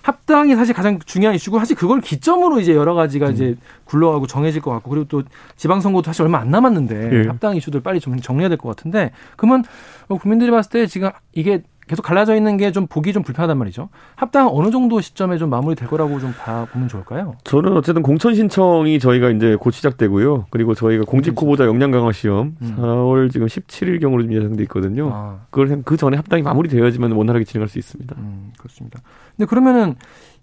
합당이 0.02 0.54
사실 0.54 0.74
가장 0.74 0.98
중요한 0.98 1.34
이슈고 1.34 1.58
사실 1.58 1.76
그걸 1.76 2.02
기점으로 2.02 2.60
이제 2.60 2.74
여러 2.74 2.92
가지가 2.92 3.28
음. 3.28 3.32
이제 3.32 3.56
굴러가고 3.84 4.26
정해질 4.26 4.60
것 4.60 4.70
같고 4.72 4.90
그리고 4.90 5.06
또 5.08 5.22
지방선거도 5.56 6.04
사실 6.04 6.22
얼마 6.22 6.38
안 6.40 6.50
남았는데 6.50 7.10
예. 7.24 7.26
합당 7.26 7.56
이슈들 7.56 7.80
빨리 7.80 8.00
좀 8.00 8.18
정리해야 8.20 8.50
될 8.50 8.58
것 8.58 8.68
같은데 8.68 9.12
그러면 9.36 9.64
국민들이 10.08 10.50
봤을 10.50 10.70
때 10.70 10.86
지금 10.86 11.10
이게 11.32 11.62
계속 11.86 12.02
갈라져 12.02 12.34
있는 12.34 12.56
게 12.56 12.70
좀 12.72 12.86
보기 12.86 13.12
좀 13.12 13.22
불편하단 13.22 13.56
말이죠. 13.58 13.88
합당 14.16 14.48
어느 14.50 14.70
정도 14.70 15.00
시점에 15.00 15.36
좀 15.38 15.50
마무리될 15.50 15.86
거라고 15.88 16.18
좀 16.18 16.32
봐 16.34 16.66
보면 16.72 16.88
좋을까요? 16.88 17.34
저는 17.44 17.76
어쨌든 17.76 18.02
공천 18.02 18.34
신청이 18.34 18.98
저희가 18.98 19.30
이제 19.30 19.56
곧 19.60 19.70
시작되고요. 19.70 20.46
그리고 20.50 20.74
저희가 20.74 21.04
공직 21.04 21.40
후보자 21.40 21.66
역량 21.66 21.90
강화 21.90 22.10
시험 22.12 22.56
음. 22.62 22.76
4월 22.78 23.30
지금 23.30 23.46
17일 23.46 24.00
경으로 24.00 24.22
좀 24.22 24.32
예상돼 24.32 24.62
있거든요. 24.64 25.10
아. 25.12 25.38
그걸 25.50 25.82
그 25.84 25.96
전에 25.96 26.16
합당이 26.16 26.42
마무리되어야지만 26.42 27.12
원활하게 27.12 27.44
진행할 27.44 27.68
수 27.68 27.78
있습니다. 27.78 28.14
음, 28.18 28.52
그렇습니다. 28.58 29.00
근데 29.36 29.46
그러면은 29.48 29.94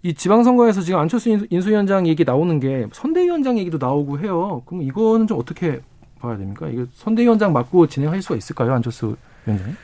이 0.02 0.14
지방선거에서 0.14 0.80
지금 0.80 0.98
안철수 1.00 1.28
인수위원장 1.50 2.06
얘기 2.06 2.24
나오는 2.24 2.58
게 2.60 2.86
선대위원장 2.92 3.58
얘기도 3.58 3.78
나오고 3.78 4.18
해요. 4.20 4.62
그럼 4.66 4.82
이거는 4.82 5.26
좀 5.26 5.38
어떻게 5.38 5.80
봐야 6.20 6.36
됩니까? 6.36 6.68
이거 6.68 6.86
선대위원장 6.94 7.52
맡고 7.52 7.86
진행할 7.88 8.22
수가 8.22 8.36
있을까요, 8.36 8.72
안철수 8.74 9.16
위원장이? 9.46 9.74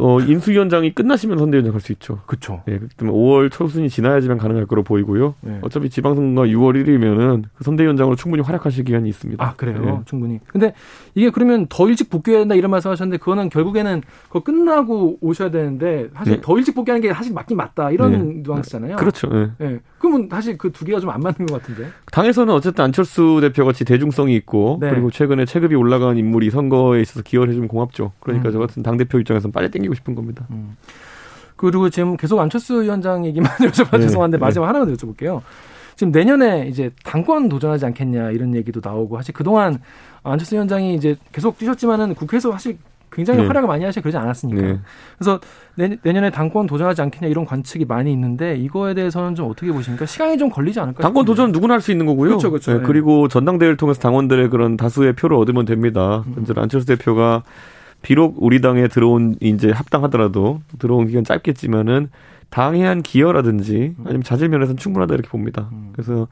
어, 0.00 0.20
인수위원장이 0.20 0.94
끝나시면 0.94 1.38
선대위원장 1.38 1.74
할수 1.74 1.90
있죠. 1.92 2.20
그렇죠. 2.26 2.62
예, 2.68 2.78
그때문 2.78 3.12
5월 3.14 3.50
초순이 3.50 3.88
지나야지만 3.90 4.38
가능할 4.38 4.66
거로 4.66 4.82
보이고요. 4.84 5.34
네. 5.40 5.58
어차피 5.62 5.90
지방선거 5.90 6.42
6월 6.42 6.80
1일이면은 6.84 7.44
그 7.54 7.64
선대위원장으로 7.64 8.14
충분히 8.16 8.42
활약하실 8.42 8.84
기간이 8.84 9.08
있습니다. 9.08 9.44
아 9.44 9.54
그래요, 9.56 9.80
네. 9.82 10.00
충분히. 10.04 10.38
근데 10.46 10.72
이게 11.14 11.30
그러면 11.30 11.66
더 11.68 11.88
일찍 11.88 12.10
복귀해야 12.10 12.42
된다 12.42 12.54
이런 12.54 12.70
말씀하셨는데 12.70 13.18
그거는 13.18 13.48
결국에는 13.48 14.02
그거 14.28 14.40
끝나고 14.40 15.18
오셔야 15.20 15.50
되는데 15.50 16.08
사실 16.14 16.34
네. 16.34 16.40
더 16.42 16.56
일찍 16.58 16.74
복귀하는 16.74 17.00
게 17.02 17.12
사실 17.12 17.32
맞긴 17.34 17.56
맞다 17.56 17.90
이런 17.90 18.12
네. 18.12 18.42
뉘앙스잖아요. 18.46 18.96
그렇죠. 18.96 19.28
네. 19.28 19.50
네. 19.58 19.78
그러면 19.98 20.28
사실 20.30 20.56
그 20.56 20.70
두 20.70 20.84
개가 20.84 21.00
좀 21.00 21.08
안 21.10 21.20
맞는 21.22 21.46
것 21.46 21.60
같은데. 21.60 21.88
당에서는 22.12 22.52
어쨌든 22.54 22.84
안철수 22.84 23.38
대표 23.40 23.64
같이 23.64 23.84
대중성이 23.84 24.36
있고 24.36 24.78
네. 24.80 24.90
그리고 24.90 25.10
최근에 25.10 25.44
체급이 25.46 25.74
올라간 25.74 26.18
인물이 26.18 26.50
선거에 26.50 27.00
있어서 27.00 27.22
기여를 27.22 27.48
해주면 27.50 27.68
고맙죠. 27.68 28.12
그러니까 28.20 28.50
음. 28.50 28.52
저 28.52 28.58
같은 28.58 28.82
당 28.82 28.96
대표 28.96 29.18
입장에서는 29.18 29.50
빨리 29.52 29.70
땡기고 29.78 29.94
싶은 29.94 30.14
겁니다. 30.14 30.46
음. 30.50 30.76
그리고 31.56 31.90
지금 31.90 32.16
계속 32.16 32.38
안철수 32.38 32.82
위원장 32.82 33.24
얘기만 33.26 33.50
여쭤봐 33.58 33.92
네. 33.98 34.02
죄송한데 34.06 34.38
마지막 34.38 34.64
네. 34.64 34.66
하나만 34.68 34.88
더 34.88 34.94
여쭤볼게요. 34.94 35.40
지금 35.96 36.12
내년에 36.12 36.68
이제 36.68 36.90
당권 37.04 37.48
도전하지 37.48 37.84
않겠냐 37.86 38.30
이런 38.30 38.54
얘기도 38.54 38.80
나오고 38.82 39.16
사실 39.16 39.34
그동안 39.34 39.80
안철수 40.22 40.54
위원장이 40.54 40.94
이제 40.94 41.16
계속 41.32 41.58
뛰셨지만은 41.58 42.14
국회에서 42.14 42.52
사실 42.52 42.78
굉장히 43.10 43.40
네. 43.40 43.46
활약을 43.46 43.66
많이 43.66 43.84
하시 43.84 44.00
그러지 44.00 44.16
않았습니까? 44.16 44.62
네. 44.62 44.78
그래서 45.18 45.40
내, 45.74 45.88
년 46.04 46.22
에 46.24 46.30
당권 46.30 46.66
도전하지 46.68 47.02
않겠냐 47.02 47.26
이런 47.28 47.44
관측이 47.46 47.86
많이 47.86 48.12
있는데 48.12 48.54
이거에 48.56 48.94
대해서는 48.94 49.34
좀 49.34 49.50
어떻게 49.50 49.72
보십니까? 49.72 50.06
시간이 50.06 50.38
좀 50.38 50.50
걸리지 50.50 50.78
않을까요? 50.78 51.02
당권 51.02 51.24
도전 51.24 51.50
누구나 51.50 51.74
할 51.74 51.80
수 51.80 51.90
있는 51.90 52.06
거고요. 52.06 52.28
그렇죠, 52.30 52.50
그렇죠. 52.50 52.74
네, 52.74 52.80
그리고 52.84 53.26
전당대회를 53.26 53.76
통해서 53.76 53.98
당원들의 54.00 54.50
그런 54.50 54.76
다수의 54.76 55.14
표를 55.14 55.36
얻으면 55.38 55.64
됩니다. 55.64 56.22
음. 56.26 56.44
안철수 56.56 56.86
대표가 56.86 57.42
비록 58.02 58.36
우리 58.38 58.60
당에 58.60 58.88
들어온 58.88 59.36
이제 59.40 59.70
합당하더라도 59.70 60.60
들어온 60.78 61.06
기간 61.06 61.24
짧겠지만은 61.24 62.10
당에 62.50 62.84
한 62.84 63.02
기여라든지 63.02 63.94
음. 63.98 64.04
아니면 64.04 64.22
자질 64.22 64.48
면에서는 64.48 64.78
충분하다 64.78 65.14
이렇게 65.14 65.28
봅니다. 65.28 65.68
음. 65.72 65.90
그래서 65.92 66.28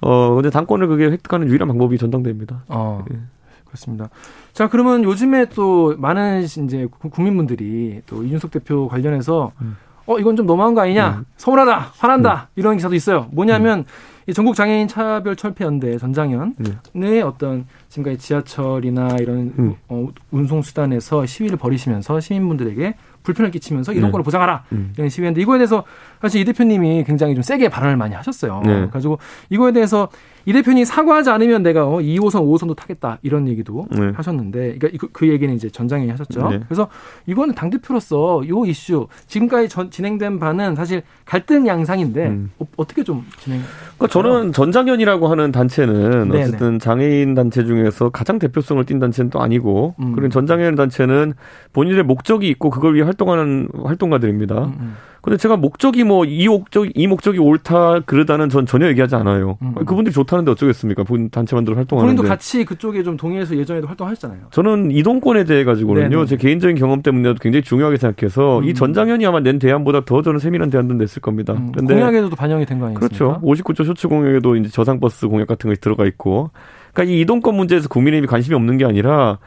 어 0.00 0.34
근데 0.34 0.50
당권을 0.50 0.88
그게 0.88 1.06
획득하는 1.06 1.48
유일한 1.48 1.68
방법이 1.68 1.98
전당대회입니다. 1.98 2.64
어. 2.68 3.04
예. 3.12 3.18
그렇습니다. 3.64 4.08
자, 4.52 4.68
그러면 4.68 5.04
요즘에 5.04 5.46
또 5.54 5.94
많은 5.98 6.44
이제 6.44 6.86
국민분들이 7.10 8.00
또 8.06 8.22
이준석 8.24 8.50
대표 8.50 8.88
관련해서 8.88 9.52
음. 9.60 9.76
어, 10.06 10.18
이건 10.18 10.36
좀 10.36 10.46
너무한 10.46 10.74
거 10.74 10.80
아니냐? 10.82 11.18
음. 11.18 11.24
서운하다, 11.36 11.92
화난다, 11.98 12.48
음. 12.50 12.52
이런 12.54 12.76
기사도 12.76 12.94
있어요. 12.94 13.26
뭐냐면, 13.32 13.80
음. 13.80 13.84
이 14.28 14.32
전국 14.32 14.54
장애인 14.54 14.88
차별 14.88 15.36
철폐 15.36 15.64
연대 15.64 15.98
전장현의 15.98 16.54
네. 16.94 17.20
어떤 17.22 17.66
지금까지 17.96 18.18
지하철이나 18.18 19.16
이런 19.20 19.52
음. 19.58 19.74
어, 19.88 20.08
운송 20.30 20.62
수단에서 20.62 21.26
시위를 21.26 21.56
벌이시면서 21.56 22.20
시민분들에게 22.20 22.94
불편을 23.22 23.50
끼치면서 23.50 23.92
이런 23.92 24.06
네. 24.06 24.12
거를 24.12 24.22
보장하라 24.22 24.64
음. 24.72 24.92
이런 24.96 25.08
시위인데 25.08 25.40
이거에 25.40 25.58
대해서 25.58 25.84
사실 26.20 26.40
이 26.40 26.44
대표님이 26.44 27.04
굉장히 27.04 27.34
좀 27.34 27.42
세게 27.42 27.68
발언을 27.68 27.96
많이 27.96 28.14
하셨어요. 28.14 28.62
네. 28.64 28.88
가지고 28.88 29.18
이거에 29.50 29.72
대해서 29.72 30.08
이 30.44 30.52
대표님이 30.52 30.84
사과하지 30.84 31.30
않으면 31.30 31.64
내가 31.64 31.86
어, 31.86 31.98
2호선, 31.98 32.42
5호선도 32.42 32.76
타겠다 32.76 33.18
이런 33.22 33.48
얘기도 33.48 33.88
네. 33.90 34.12
하셨는데, 34.14 34.78
그러니까 34.78 34.88
그, 35.00 35.08
그, 35.12 35.28
얘기는 35.28 35.52
이제 35.52 35.68
전장현이 35.68 36.08
하셨죠. 36.12 36.48
네. 36.50 36.60
그래서 36.68 36.88
이거는 37.26 37.56
당 37.56 37.68
대표로서 37.68 38.42
이 38.44 38.70
이슈 38.70 39.08
지금까지 39.26 39.68
전, 39.68 39.90
진행된 39.90 40.38
바는 40.38 40.76
사실 40.76 41.02
갈등 41.24 41.66
양상인데 41.66 42.28
음. 42.28 42.52
어, 42.58 42.86
떻게좀 42.86 43.26
진행? 43.40 43.60
그러니까 43.98 44.06
저는 44.06 44.52
전장현이라고 44.52 45.26
하는 45.26 45.50
단체는 45.50 46.28
네네. 46.28 46.42
어쨌든 46.44 46.78
장애인 46.78 47.34
단체 47.34 47.64
중에 47.64 47.85
서 47.90 48.10
가장 48.10 48.38
대표성을 48.38 48.84
띈 48.84 48.98
단체는 48.98 49.30
또 49.30 49.40
아니고, 49.40 49.94
음. 50.00 50.12
그리고 50.12 50.28
전장현 50.28 50.74
단체는 50.74 51.32
본인의 51.72 52.02
목적이 52.04 52.48
있고 52.50 52.70
그걸 52.70 52.94
위해 52.94 53.04
활동하는 53.04 53.68
활동가들입니다. 53.84 54.54
음. 54.64 54.76
음. 54.80 54.96
근데 55.22 55.36
제가 55.38 55.56
목적이 55.56 56.04
뭐 56.04 56.24
이 56.24 56.46
목적 56.46 56.86
이 56.94 57.06
목적이 57.08 57.40
옳다 57.40 58.00
그러다는 58.06 58.48
전 58.48 58.64
전혀 58.64 58.86
얘기하지 58.90 59.16
않아요. 59.16 59.58
음. 59.60 59.74
그분들이 59.84 60.12
좋다는데 60.14 60.52
어쩌겠습니까? 60.52 61.02
본 61.02 61.30
단체 61.30 61.56
만들어 61.56 61.74
활동하는데. 61.76 62.14
본인도 62.16 62.28
같이 62.28 62.64
그쪽에 62.64 63.02
좀 63.02 63.16
동의해서 63.16 63.56
예전에도 63.56 63.88
활동하셨잖아요. 63.88 64.38
저는 64.52 64.92
이동권에 64.92 65.42
대해 65.42 65.64
가지고는요. 65.64 66.10
네네. 66.10 66.26
제 66.26 66.36
개인적인 66.36 66.76
경험 66.76 67.02
때문에도 67.02 67.40
굉장히 67.40 67.62
중요하게 67.64 67.96
생각해서 67.96 68.60
음. 68.60 68.64
이 68.66 68.74
전장현이 68.74 69.26
아마 69.26 69.40
낸 69.40 69.58
대안보다 69.58 70.04
더 70.04 70.22
저는 70.22 70.38
세밀한 70.38 70.70
대안도 70.70 70.94
냈을 70.94 71.20
겁니다. 71.20 71.54
음. 71.54 71.72
근데 71.72 71.94
공약에도 71.94 72.30
반영이 72.30 72.64
된 72.64 72.78
거 72.78 72.86
아니겠습니까? 72.86 73.40
그렇죠. 73.40 73.40
59조 73.44 73.84
쇼츠 73.84 74.06
공약에도 74.06 74.54
이제 74.54 74.68
저상 74.68 75.00
버스 75.00 75.26
공약 75.26 75.48
같은 75.48 75.68
것이 75.68 75.80
들어가 75.80 76.06
있고. 76.06 76.50
그러니까 76.96 77.14
이 77.14 77.20
이동권 77.20 77.54
문제에서 77.54 77.88
국민의힘이 77.88 78.26
관심이 78.26 78.54
없는 78.56 78.78
게 78.78 78.86
아니라 78.86 79.38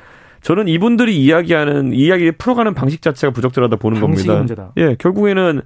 저는 0.41 0.67
이분들이 0.67 1.17
이야기하는 1.17 1.93
이야기를 1.93 2.33
풀어가는 2.33 2.75
방식 2.75 3.01
자체가 3.01 3.33
부적절하다 3.33 3.77
보는 3.77 3.99
겁니다. 3.99 4.37
문제다. 4.37 4.71
예, 4.77 4.95
결국에는 4.99 5.61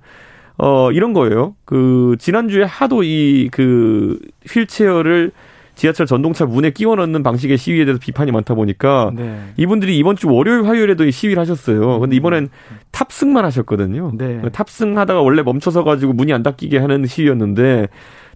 어 0.57 0.91
이런 0.91 1.13
거예요. 1.13 1.55
그 1.65 2.15
지난주에 2.19 2.63
하도 2.63 3.03
이 3.03 3.49
그 3.51 4.17
휠체어를 4.49 5.31
지하철 5.75 6.05
전동차 6.05 6.45
문에 6.45 6.69
끼워 6.69 6.95
넣는 6.95 7.23
방식의 7.23 7.57
시위에 7.57 7.83
대해서 7.85 7.99
비판이 7.99 8.31
많다 8.31 8.53
보니까 8.53 9.11
네. 9.15 9.39
이분들이 9.57 9.97
이번 9.97 10.15
주 10.15 10.31
월요일 10.31 10.65
화요일에도 10.65 11.09
시위를 11.09 11.41
하셨어요. 11.41 11.99
근데 11.99 12.15
이번엔 12.15 12.49
탑승만 12.91 13.43
하셨거든요. 13.45 14.11
네. 14.15 14.39
탑승하다가 14.51 15.21
원래 15.21 15.41
멈춰서 15.41 15.83
가지고 15.83 16.13
문이 16.13 16.31
안 16.31 16.43
닫히게 16.43 16.77
하는 16.77 17.05
시위였는데 17.07 17.87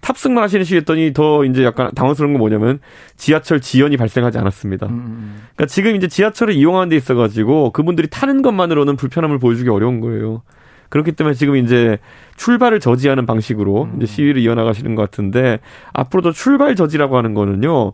탑승만 0.02 0.44
하시는 0.44 0.64
시했더니 0.64 1.14
더 1.14 1.44
이제 1.46 1.64
약간 1.64 1.92
당황스러운 1.96 2.34
건 2.34 2.40
뭐냐면 2.40 2.80
지하철 3.16 3.62
지연이 3.62 3.98
발생하지 3.98 4.38
않았습니다. 4.38 4.88
음, 4.88 4.92
음, 4.92 4.98
음. 4.98 5.44
그러니까 5.56 5.66
지금 5.66 5.96
이제 5.96 6.08
지하철을 6.08 6.54
이용하는 6.54 6.90
데 6.90 6.96
있어가지고 6.96 7.72
그분들이 7.72 8.08
타는 8.10 8.42
것만으로는 8.42 8.96
불편함을 8.96 9.40
보여주기 9.40 9.70
어려운 9.70 10.00
거예요. 10.00 10.44
그렇기 10.90 11.14
때문에 11.14 11.34
지금 11.34 11.58
이제 11.58 11.98
출발을 12.38 12.80
저지하는 12.80 13.26
방식으로 13.26 13.84
음. 13.84 13.94
이제 13.98 14.06
시위를 14.06 14.42
이어나가시는 14.42 14.96
것 14.96 15.02
같은데 15.02 15.60
앞으로도 15.94 16.32
출발 16.32 16.76
저지라고 16.76 17.18
하는 17.18 17.34
거는요. 17.34 17.94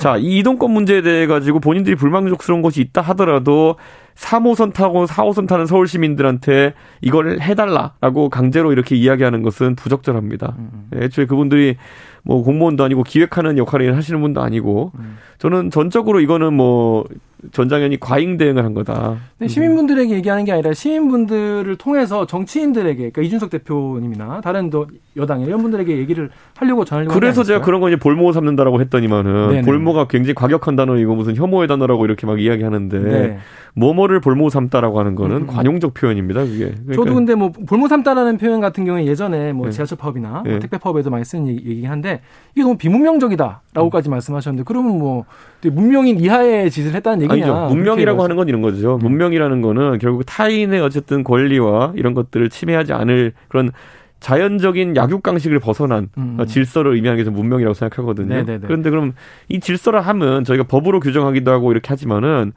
자, 0.00 0.16
이 0.16 0.38
이동권 0.38 0.70
문제에 0.70 1.02
대해 1.02 1.26
가지고 1.26 1.60
본인들이 1.60 1.96
불만족스러운 1.96 2.62
것이 2.62 2.80
있다 2.80 3.00
하더라도 3.02 3.76
3호선 4.14 4.72
타고 4.72 5.06
4호선 5.06 5.48
타는 5.48 5.66
서울 5.66 5.86
시민들한테 5.86 6.74
이걸 7.00 7.40
해달라라고 7.40 8.28
강제로 8.28 8.72
이렇게 8.72 8.96
이야기하는 8.96 9.42
것은 9.42 9.74
부적절합니다. 9.76 10.54
음. 10.58 10.88
애초에 10.94 11.26
그분들이 11.26 11.76
뭐 12.24 12.42
공무원도 12.42 12.84
아니고 12.84 13.02
기획하는 13.02 13.58
역할을 13.58 13.96
하시는 13.96 14.20
분도 14.20 14.42
아니고 14.42 14.92
음. 14.96 15.18
저는 15.38 15.70
전적으로 15.70 16.20
이거는 16.20 16.54
뭐 16.54 17.04
전장현이 17.50 17.98
과잉 17.98 18.38
대응을 18.38 18.64
한 18.64 18.72
거다. 18.72 19.16
시민분들에게 19.44 20.14
얘기하는 20.14 20.44
게 20.44 20.52
아니라 20.52 20.72
시민분들을 20.72 21.74
통해서 21.76 22.24
정치인들에게 22.24 22.96
그러니까 22.96 23.22
이준석 23.22 23.50
대표님이나 23.50 24.40
다른 24.42 24.70
또 24.70 24.86
여당 25.16 25.40
이런 25.40 25.60
분들에게 25.60 25.96
얘기를 25.98 26.30
하려고 26.56 26.84
전하려고 26.84 27.12
그래서 27.12 27.42
제가 27.42 27.60
그런 27.60 27.80
거 27.80 27.88
이제 27.88 27.96
볼모 27.96 28.30
삼는다라고 28.30 28.80
했더니만은 28.82 29.48
네네. 29.48 29.62
볼모가 29.62 30.06
굉장히 30.06 30.34
과격한 30.34 30.76
단어이고 30.76 31.16
무슨 31.16 31.34
혐오의 31.34 31.66
단어라고 31.66 32.04
이렇게 32.04 32.26
막 32.26 32.40
이야기하는데 32.40 32.98
네. 33.00 33.38
뭐뭐를 33.74 34.20
볼모 34.20 34.50
삼다라고 34.50 34.98
하는 34.98 35.14
거는 35.14 35.36
음. 35.36 35.46
관용적 35.46 35.94
표현입니다. 35.94 36.44
그게. 36.44 36.66
그러니까. 36.66 36.94
저도 36.94 37.14
근데 37.14 37.34
뭐 37.34 37.50
볼모 37.50 37.88
삼다라는 37.88 38.36
표현 38.36 38.60
같은 38.60 38.84
경우에 38.84 39.06
예전에 39.06 39.52
뭐 39.52 39.66
네. 39.66 39.72
지하철 39.72 39.96
파업이나 39.96 40.42
네. 40.44 40.58
택배 40.58 40.76
파업에도 40.76 41.10
많이 41.10 41.24
쓰는 41.24 41.48
얘기긴 41.48 41.90
한데 41.90 42.20
이게 42.52 42.62
너무 42.62 42.76
비문명적이다라고까지 42.76 44.08
음. 44.08 44.10
말씀하셨는데 44.10 44.64
그러면 44.66 44.98
뭐 44.98 45.24
문명인 45.64 46.18
이하의 46.18 46.70
짓을 46.70 46.94
했다는 46.94 47.22
얘기냐? 47.22 47.46
아니죠. 47.46 47.74
문명이라고 47.74 48.22
하는 48.22 48.36
건 48.36 48.48
이런 48.48 48.60
거죠. 48.60 48.96
음. 48.96 49.00
문명이라는 49.00 49.62
거는 49.62 49.98
결국 49.98 50.24
타인의 50.26 50.80
어쨌든 50.82 51.24
권리와 51.24 51.94
이런 51.96 52.12
것들을 52.12 52.50
침해하지 52.50 52.92
않을 52.92 53.32
그런 53.48 53.70
자연적인 54.20 54.96
약육강식을 54.96 55.58
벗어난 55.58 56.08
음. 56.16 56.38
질서를 56.46 56.94
의미하는 56.94 57.24
게 57.24 57.28
문명이라고 57.28 57.74
생각하거든요. 57.74 58.28
네네네. 58.28 58.66
그런데 58.66 58.90
그럼 58.90 59.14
이 59.48 59.58
질서라 59.60 60.00
함은 60.00 60.44
저희가 60.44 60.64
법으로 60.64 61.00
규정하기도 61.00 61.50
하고 61.50 61.72
이렇게 61.72 61.88
하지만은 61.88 62.52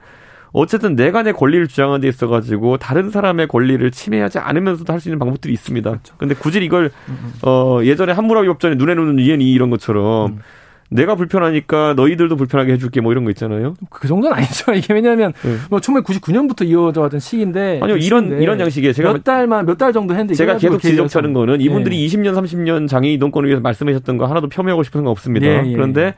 어쨌든 0.58 0.96
내가 0.96 1.22
내 1.24 1.32
권리를 1.34 1.68
주장하는 1.68 2.02
데 2.02 2.08
있어가지고 2.08 2.78
다른 2.78 3.10
사람의 3.10 3.48
권리를 3.48 3.90
침해하지 3.92 4.40
않으면서도 4.40 4.92
할 4.94 5.00
수 5.00 5.10
있는 5.10 5.20
방법들이 5.20 5.54
있습니다. 5.54 5.90
그렇죠. 5.90 6.16
근데 6.18 6.34
굳이 6.36 6.64
이걸 6.64 6.86
음, 7.10 7.18
음. 7.24 7.34
어 7.44 7.80
예전에 7.84 8.14
함무라비 8.14 8.48
법전에 8.48 8.76
눈에 8.76 8.96
눈은 8.96 9.20
이엔이 9.20 9.52
이런 9.52 9.70
것처럼 9.70 10.32
음. 10.32 10.40
내가 10.90 11.16
불편하니까 11.16 11.96
너희들도 11.96 12.36
불편하게 12.38 12.74
해줄게 12.74 13.02
뭐 13.02 13.12
이런 13.12 13.24
거 13.26 13.32
있잖아요. 13.32 13.74
그 13.90 14.08
정도는 14.08 14.38
아니죠. 14.38 14.72
이게 14.74 14.94
왜냐하면 14.94 15.34
네. 15.44 15.56
뭐 15.70 15.80
1999년부터 15.80 16.66
이어져 16.66 17.02
왔던 17.02 17.20
시기인데 17.20 17.80
아니요 17.82 17.98
이런 17.98 18.40
이런 18.42 18.60
양식에 18.60 18.94
제가 18.94 19.12
몇 19.14 19.24
달만 19.24 19.66
몇 19.66 19.78
달 19.78 19.92
정도 19.94 20.14
했는데 20.14 20.36
제가 20.36 20.58
계속 20.58 20.80
지적하는 20.82 21.34
거는 21.34 21.60
이분들이 21.60 21.98
네. 21.98 22.06
20년 22.06 22.34
30년 22.36 22.88
장애 22.88 23.10
이동권을 23.14 23.50
위해서 23.50 23.62
말씀하셨던 23.62 24.18
거 24.18 24.28
하나도 24.28 24.48
폄훼하고 24.48 24.84
싶은 24.84 25.04
거 25.04 25.10
없습니다. 25.12 25.48
네, 25.64 25.74
그런데 25.74 26.14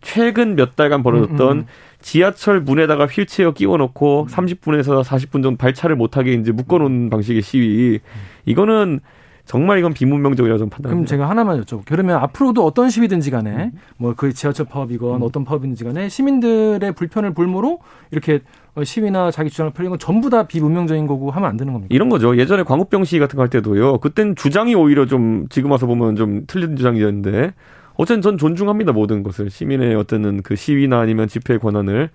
최근 0.00 0.56
몇 0.56 0.74
달간 0.76 1.02
벌어졌던 1.02 1.52
음, 1.52 1.58
음. 1.58 1.66
지하철 2.02 2.60
문에다가 2.60 3.06
휠체어 3.06 3.52
끼워놓고 3.52 4.26
30분에서 4.30 4.98
음. 4.98 5.02
40분 5.02 5.42
정도 5.42 5.56
발차를 5.56 5.96
못하게 5.96 6.34
이제 6.34 6.52
묶어놓은 6.52 7.08
방식의 7.10 7.42
시위 7.42 8.00
이거는 8.44 9.00
정말 9.44 9.78
이건 9.80 9.92
비문명적이라고 9.92 10.56
좀 10.56 10.70
판단합니다. 10.70 10.88
그럼 10.94 11.04
제가 11.06 11.28
하나만 11.28 11.60
여쭤볼게요. 11.62 11.82
그러면 11.86 12.16
앞으로도 12.18 12.64
어떤 12.64 12.90
시위든지 12.90 13.30
간에 13.32 13.50
음. 13.50 13.70
뭐그 13.98 14.34
지하철 14.34 14.66
파업이건 14.66 15.16
음. 15.16 15.22
어떤 15.22 15.44
파업이든지 15.44 15.82
간에 15.82 16.08
시민들의 16.08 16.92
불편을 16.92 17.34
볼모로 17.34 17.80
이렇게 18.12 18.38
시위나 18.82 19.30
자기 19.32 19.50
주장을 19.50 19.72
펼리는 19.72 19.90
건 19.90 19.98
전부 19.98 20.30
다 20.30 20.44
비문명적인 20.44 21.06
거고 21.08 21.30
하면 21.32 21.50
안 21.50 21.56
되는 21.56 21.72
겁니까? 21.72 21.92
이런 21.92 22.08
거죠. 22.08 22.36
예전에 22.38 22.62
광우병 22.62 23.04
시위 23.04 23.18
같은 23.18 23.36
거 23.36 23.42
할 23.42 23.50
때도요. 23.50 23.98
그땐 23.98 24.36
주장이 24.36 24.74
오히려 24.76 25.06
좀 25.06 25.46
지금 25.50 25.72
와서 25.72 25.86
보면 25.86 26.14
좀 26.14 26.44
틀린 26.46 26.76
주장이었는데 26.76 27.52
어쨌든 27.94 28.22
전 28.22 28.38
존중합니다 28.38 28.92
모든 28.92 29.22
것을 29.22 29.50
시민의 29.50 29.94
어떤 29.94 30.42
그 30.42 30.56
시위나 30.56 31.00
아니면 31.00 31.28
집회 31.28 31.58
권한을 31.58 32.10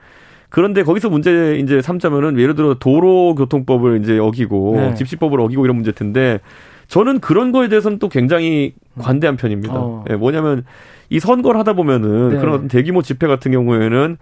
그런데 0.50 0.84
거기서 0.84 1.10
문제 1.10 1.58
이제 1.60 1.82
삼자면은 1.82 2.40
예를 2.40 2.56
들어 2.56 2.76
도로교통법을 2.76 4.02
이제 4.02 4.18
어기고 4.18 4.76
네. 4.78 4.94
집시법을 4.94 5.40
어기고 5.42 5.66
이런 5.66 5.76
문제 5.76 5.92
텐데 5.92 6.40
저는 6.88 7.20
그런 7.20 7.52
거에 7.52 7.68
대해서는 7.68 8.00
또 8.00 8.08
굉장히 8.08 8.74
관대한 8.98 9.36
편입니다. 9.36 9.74
어. 9.76 10.06
네, 10.08 10.16
뭐냐면 10.16 10.64
이 11.10 11.20
선거를 11.20 11.60
하다 11.60 11.74
보면은 11.74 12.30
네. 12.30 12.40
그런 12.40 12.68
대규모 12.68 13.02
집회 13.02 13.28
같은 13.28 13.52
경우에는 13.52 14.18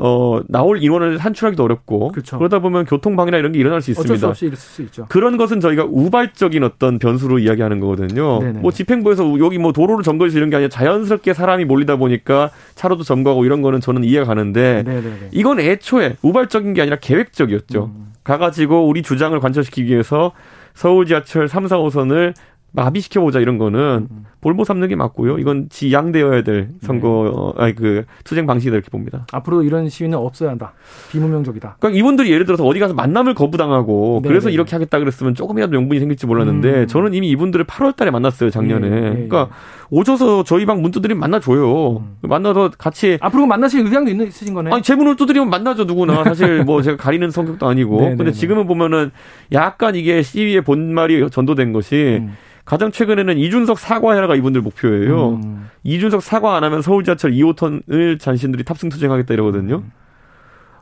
어, 0.00 0.40
나올 0.46 0.82
인원을 0.82 1.18
산출하기도 1.18 1.62
어렵고 1.62 2.12
그렇죠. 2.12 2.38
그러다 2.38 2.60
보면 2.60 2.84
교통방해나 2.84 3.36
이런 3.36 3.50
게 3.52 3.58
일어날 3.58 3.82
수 3.82 3.90
있습니다. 3.90 4.14
어쩔 4.14 4.18
수 4.18 4.26
없이 4.28 4.46
있을 4.46 4.56
수 4.56 4.82
있죠. 4.82 5.06
그런 5.08 5.36
것은 5.36 5.58
저희가 5.58 5.86
우발적인 5.88 6.62
어떤 6.62 7.00
변수로 7.00 7.40
이야기하는 7.40 7.80
거거든요. 7.80 8.38
네네. 8.38 8.60
뭐 8.60 8.70
집행부에서 8.70 9.38
여기 9.40 9.58
뭐 9.58 9.72
도로를 9.72 10.04
점거해서 10.04 10.38
이런 10.38 10.50
게 10.50 10.56
아니라 10.56 10.68
자연스럽게 10.68 11.34
사람이 11.34 11.64
몰리다 11.64 11.96
보니까 11.96 12.50
차로도 12.76 13.02
점거하고 13.02 13.44
이런 13.44 13.60
거는 13.60 13.80
저는 13.80 14.04
이해가 14.04 14.26
가는데 14.26 14.84
네네네. 14.86 15.28
이건 15.32 15.58
애초에 15.58 16.16
우발적인 16.22 16.74
게 16.74 16.82
아니라 16.82 16.96
계획적이었죠. 17.00 17.90
음. 17.92 18.12
가가지고 18.22 18.86
우리 18.86 19.02
주장을 19.02 19.38
관철시키기 19.40 19.90
위해서 19.90 20.32
서울 20.74 21.06
지하철 21.06 21.48
3, 21.48 21.64
4호선을 21.64 22.34
마비시켜보자 22.72 23.40
이런 23.40 23.58
거는 23.58 24.08
음. 24.10 24.24
볼모 24.40 24.64
삼는 24.64 24.88
게 24.88 24.96
맞고요. 24.96 25.38
이건 25.38 25.68
지양되어야 25.68 26.42
될 26.42 26.70
선거, 26.80 27.24
네. 27.24 27.32
어, 27.34 27.54
아니 27.56 27.74
그 27.74 28.04
투쟁 28.24 28.46
방식이다 28.46 28.74
이렇게 28.76 28.90
봅니다. 28.90 29.26
앞으로 29.32 29.62
이런 29.62 29.88
시위는 29.88 30.16
없어야 30.16 30.50
한다. 30.50 30.74
비문명적이다. 31.10 31.76
그러니까 31.80 31.98
이분들이 31.98 32.30
예를 32.30 32.44
들어서 32.44 32.64
어디 32.64 32.78
가서 32.78 32.94
만남을 32.94 33.34
거부당하고 33.34 34.20
네, 34.22 34.28
그래서 34.28 34.48
네. 34.48 34.54
이렇게 34.54 34.76
하겠다 34.76 34.98
그랬으면 34.98 35.34
조금이라도 35.34 35.72
명분이 35.72 35.98
생길지 35.98 36.26
몰랐는데 36.26 36.82
음. 36.82 36.86
저는 36.86 37.14
이미 37.14 37.28
이분들을 37.30 37.64
8월 37.64 37.96
달에 37.96 38.10
만났어요, 38.10 38.50
작년에. 38.50 38.88
네, 38.88 39.00
네, 39.00 39.10
그러니까 39.10 39.48
오셔서 39.90 40.44
저희 40.44 40.66
방 40.66 40.78
문 40.82 40.90
두드리면 40.90 41.18
만나줘요. 41.20 41.96
음. 41.98 42.16
만나서 42.22 42.70
같이. 42.78 43.18
앞으로 43.20 43.46
만나실 43.46 43.86
의향도 43.86 44.10
있는, 44.10 44.26
있으신 44.28 44.54
거네. 44.54 44.70
아니, 44.70 44.82
제 44.82 44.94
문을 44.94 45.16
두드리면 45.16 45.50
만나죠, 45.50 45.84
누구나. 45.84 46.22
사실 46.24 46.64
뭐 46.64 46.82
제가 46.82 46.96
가리는 46.96 47.30
성격도 47.30 47.66
아니고. 47.66 48.16
근데 48.16 48.30
지금은 48.32 48.66
보면은 48.66 49.10
약간 49.52 49.94
이게 49.96 50.22
시위의 50.22 50.62
본말이 50.62 51.30
전도된 51.30 51.72
것이 51.72 52.18
음. 52.22 52.36
가장 52.64 52.92
최근에는 52.92 53.38
이준석 53.38 53.78
사과해라가 53.78 54.36
이분들 54.36 54.60
목표예요. 54.60 55.40
음. 55.42 55.68
이준석 55.84 56.22
사과 56.22 56.54
안 56.56 56.64
하면 56.64 56.82
서울 56.82 57.02
지하철 57.02 57.32
2호선을 57.32 58.20
자신들이 58.20 58.62
탑승 58.64 58.90
투쟁하겠다 58.90 59.32
이러거든요. 59.32 59.76
음. 59.76 59.92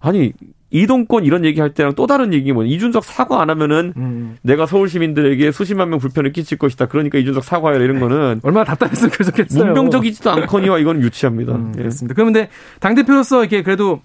아니 0.00 0.32
이동권 0.70 1.24
이런 1.24 1.44
얘기할 1.44 1.74
때랑 1.74 1.94
또 1.94 2.06
다른 2.06 2.32
얘기 2.32 2.52
뭐 2.52 2.64
이준석 2.64 3.04
사과 3.04 3.40
안 3.40 3.50
하면은 3.50 3.92
음. 3.96 4.36
내가 4.42 4.66
서울 4.66 4.88
시민들에게 4.88 5.52
수십만 5.52 5.90
명 5.90 5.98
불편을 5.98 6.32
끼칠 6.32 6.58
것이다. 6.58 6.86
그러니까 6.86 7.18
이준석 7.18 7.44
사과해라 7.44 7.84
이런 7.84 8.00
거는 8.00 8.40
얼마나 8.42 8.64
답답했으면 8.64 9.10
그렇겠어요. 9.10 9.64
문명적이지도 9.66 10.30
않거니와 10.30 10.78
이건 10.78 11.02
유치합니다. 11.02 11.54
음, 11.54 11.72
예. 11.76 11.78
그렇습니다. 11.78 12.14
그런데 12.14 12.48
당 12.80 12.94
대표로서 12.94 13.40
이렇게 13.40 13.62
그래도 13.62 14.00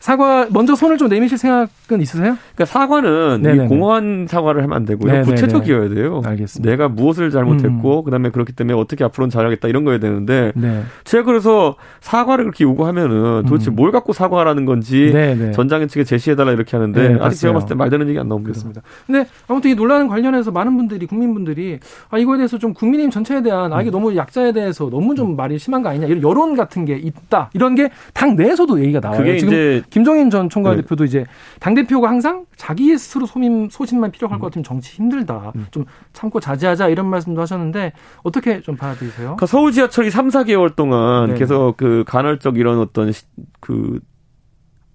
사과 0.00 0.46
먼저 0.50 0.74
손을 0.74 0.98
좀 0.98 1.08
내미실 1.08 1.38
생각은 1.38 2.00
있으세요? 2.00 2.36
그러니까 2.54 2.64
사과는 2.66 3.68
공허한 3.68 4.26
사과를 4.28 4.62
하면 4.62 4.76
안 4.76 4.84
되고요. 4.84 5.10
네네네. 5.12 5.30
구체적이어야 5.30 5.88
돼요. 5.88 6.22
알겠습니다. 6.24 6.70
내가 6.70 6.88
무엇을 6.88 7.30
잘못했고 7.30 8.00
음. 8.00 8.04
그다음에 8.04 8.30
그렇기 8.30 8.52
때문에 8.52 8.78
어떻게 8.78 9.04
앞으로는 9.04 9.30
잘하겠다 9.30 9.68
이런 9.68 9.84
거야 9.84 9.98
되는데 9.98 10.52
네. 10.54 10.82
제가 11.04 11.24
그래서 11.24 11.76
사과를 12.00 12.44
그렇게 12.44 12.64
요구하면은 12.64 13.44
도대체 13.46 13.70
음. 13.70 13.76
뭘 13.76 13.90
갖고 13.92 14.12
사과하라는 14.12 14.64
건지 14.64 15.10
네네. 15.12 15.52
전장현 15.52 15.88
측에 15.88 16.04
제시해달라 16.04 16.52
이렇게 16.52 16.76
하는데 16.76 17.08
네, 17.08 17.18
아직 17.20 17.40
제가 17.40 17.54
봤을 17.54 17.68
때 17.68 17.74
말 17.74 17.90
되는 17.90 18.08
얘기 18.08 18.18
안 18.18 18.28
나옵니다. 18.28 18.52
그렇습니다. 18.52 18.80
근데 19.06 19.26
아무튼 19.48 19.70
이 19.70 19.74
논란 19.74 20.08
관련해서 20.08 20.50
많은 20.50 20.76
분들이 20.76 21.06
국민분들이 21.06 21.78
아 22.10 22.18
이거에 22.18 22.36
대해서 22.38 22.58
좀 22.58 22.72
국민의힘 22.74 23.10
전체에 23.10 23.42
대한 23.42 23.72
아 23.72 23.80
이게 23.80 23.90
음. 23.90 23.92
너무 23.92 24.16
약자에 24.16 24.52
대해서 24.52 24.88
너무 24.90 25.14
좀 25.14 25.36
말이 25.36 25.58
심한 25.58 25.82
거 25.82 25.88
아니냐 25.90 26.06
이런 26.06 26.22
여론 26.22 26.56
같은 26.56 26.84
게 26.84 26.96
있다 26.96 27.50
이런 27.54 27.74
게 27.74 27.88
당 28.14 28.34
내에서도 28.36 28.80
얘기가 28.80 29.00
나와요. 29.00 29.18
그게 29.18 29.36
지금 29.38 29.52
이제 29.52 29.82
김종인 29.90 30.30
전 30.30 30.48
총괄 30.48 30.76
네. 30.76 30.82
대표도 30.82 31.04
이제 31.04 31.24
당 31.60 31.74
대표가 31.74 32.08
항상 32.08 32.46
자기 32.56 32.96
스스로 32.96 33.26
소민 33.26 33.68
소신만 33.70 34.10
필요할 34.10 34.38
것 34.38 34.46
같으면 34.46 34.64
정치 34.64 34.96
힘들다. 34.96 35.52
음. 35.56 35.66
좀 35.70 35.84
참고 36.12 36.40
자제하자 36.40 36.88
이런 36.88 37.06
말씀도 37.06 37.40
하셨는데 37.40 37.92
어떻게 38.22 38.60
좀 38.60 38.76
받아들이세요? 38.76 39.26
그러니까 39.26 39.46
서울 39.46 39.72
지하철이 39.72 40.10
3, 40.10 40.28
4개월 40.28 40.74
동안 40.74 41.30
네. 41.30 41.34
계속 41.34 41.76
그 41.76 42.04
간헐적 42.06 42.58
이런 42.58 42.78
어떤 42.78 43.12
시, 43.12 43.24
그 43.60 44.00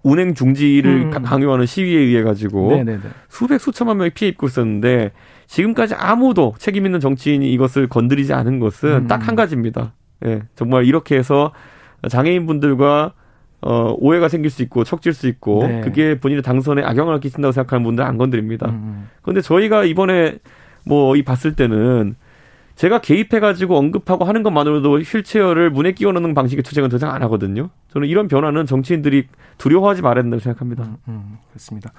운행 0.02 0.34
중지를 0.34 1.12
음. 1.14 1.22
강요하는 1.22 1.66
시위에 1.66 1.98
의해 1.98 2.22
가지고 2.22 2.72
네네네. 2.72 3.00
수백 3.28 3.60
수천만 3.60 3.98
명이 3.98 4.10
피해 4.10 4.30
입고 4.30 4.46
있었는데 4.46 5.12
지금까지 5.46 5.94
아무도 5.94 6.54
책임 6.58 6.86
있는 6.86 6.98
정치인이 6.98 7.50
이것을 7.52 7.88
건드리지 7.88 8.32
않은 8.32 8.58
것은 8.58 8.90
음. 8.90 9.06
딱한 9.06 9.36
가지입니다. 9.36 9.94
예, 10.24 10.42
정말 10.54 10.86
이렇게 10.86 11.16
해서 11.16 11.52
장애인분들과 12.08 13.14
어, 13.62 13.94
오해가 13.98 14.28
생길 14.28 14.50
수 14.50 14.62
있고 14.62 14.84
척질 14.84 15.12
수 15.12 15.28
있고 15.28 15.66
네. 15.66 15.80
그게 15.82 16.18
본인의 16.18 16.42
당선에 16.42 16.82
악영향을 16.82 17.20
끼친다고 17.20 17.52
생각하는 17.52 17.84
분들 17.84 18.04
안 18.04 18.18
건드립니다. 18.18 18.68
음. 18.70 19.08
그런데 19.22 19.40
저희가 19.40 19.84
이번에 19.84 20.38
뭐 20.84 21.16
이 21.16 21.22
봤을 21.22 21.54
때는 21.54 22.16
제가 22.74 23.00
개입해가지고 23.00 23.76
언급하고 23.76 24.24
하는 24.24 24.42
것만으로도 24.42 25.00
휠체어를 25.00 25.70
문에 25.70 25.92
끼워넣는 25.92 26.34
방식의 26.34 26.62
투쟁은 26.64 26.88
더 26.88 26.96
이상 26.96 27.14
안 27.14 27.22
하거든요. 27.24 27.68
저는 27.92 28.08
이런 28.08 28.26
변화는 28.28 28.66
정치인들이 28.66 29.26
두려워하지 29.58 30.02
말아야 30.02 30.22
된다고 30.22 30.40
생각합니다. 30.40 30.84
음, 30.84 30.96
음, 31.08 31.38
그렇습니다. 31.50 31.92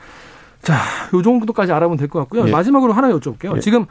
자, 0.62 0.76
요 1.14 1.22
정도까지 1.22 1.72
알아보면 1.72 1.98
될 1.98 2.08
것 2.10 2.20
같고요. 2.22 2.48
예. 2.48 2.52
마지막으로 2.52 2.92
하나 2.94 3.10
여쭤볼게요. 3.12 3.56
예. 3.56 3.60
지금 3.60 3.86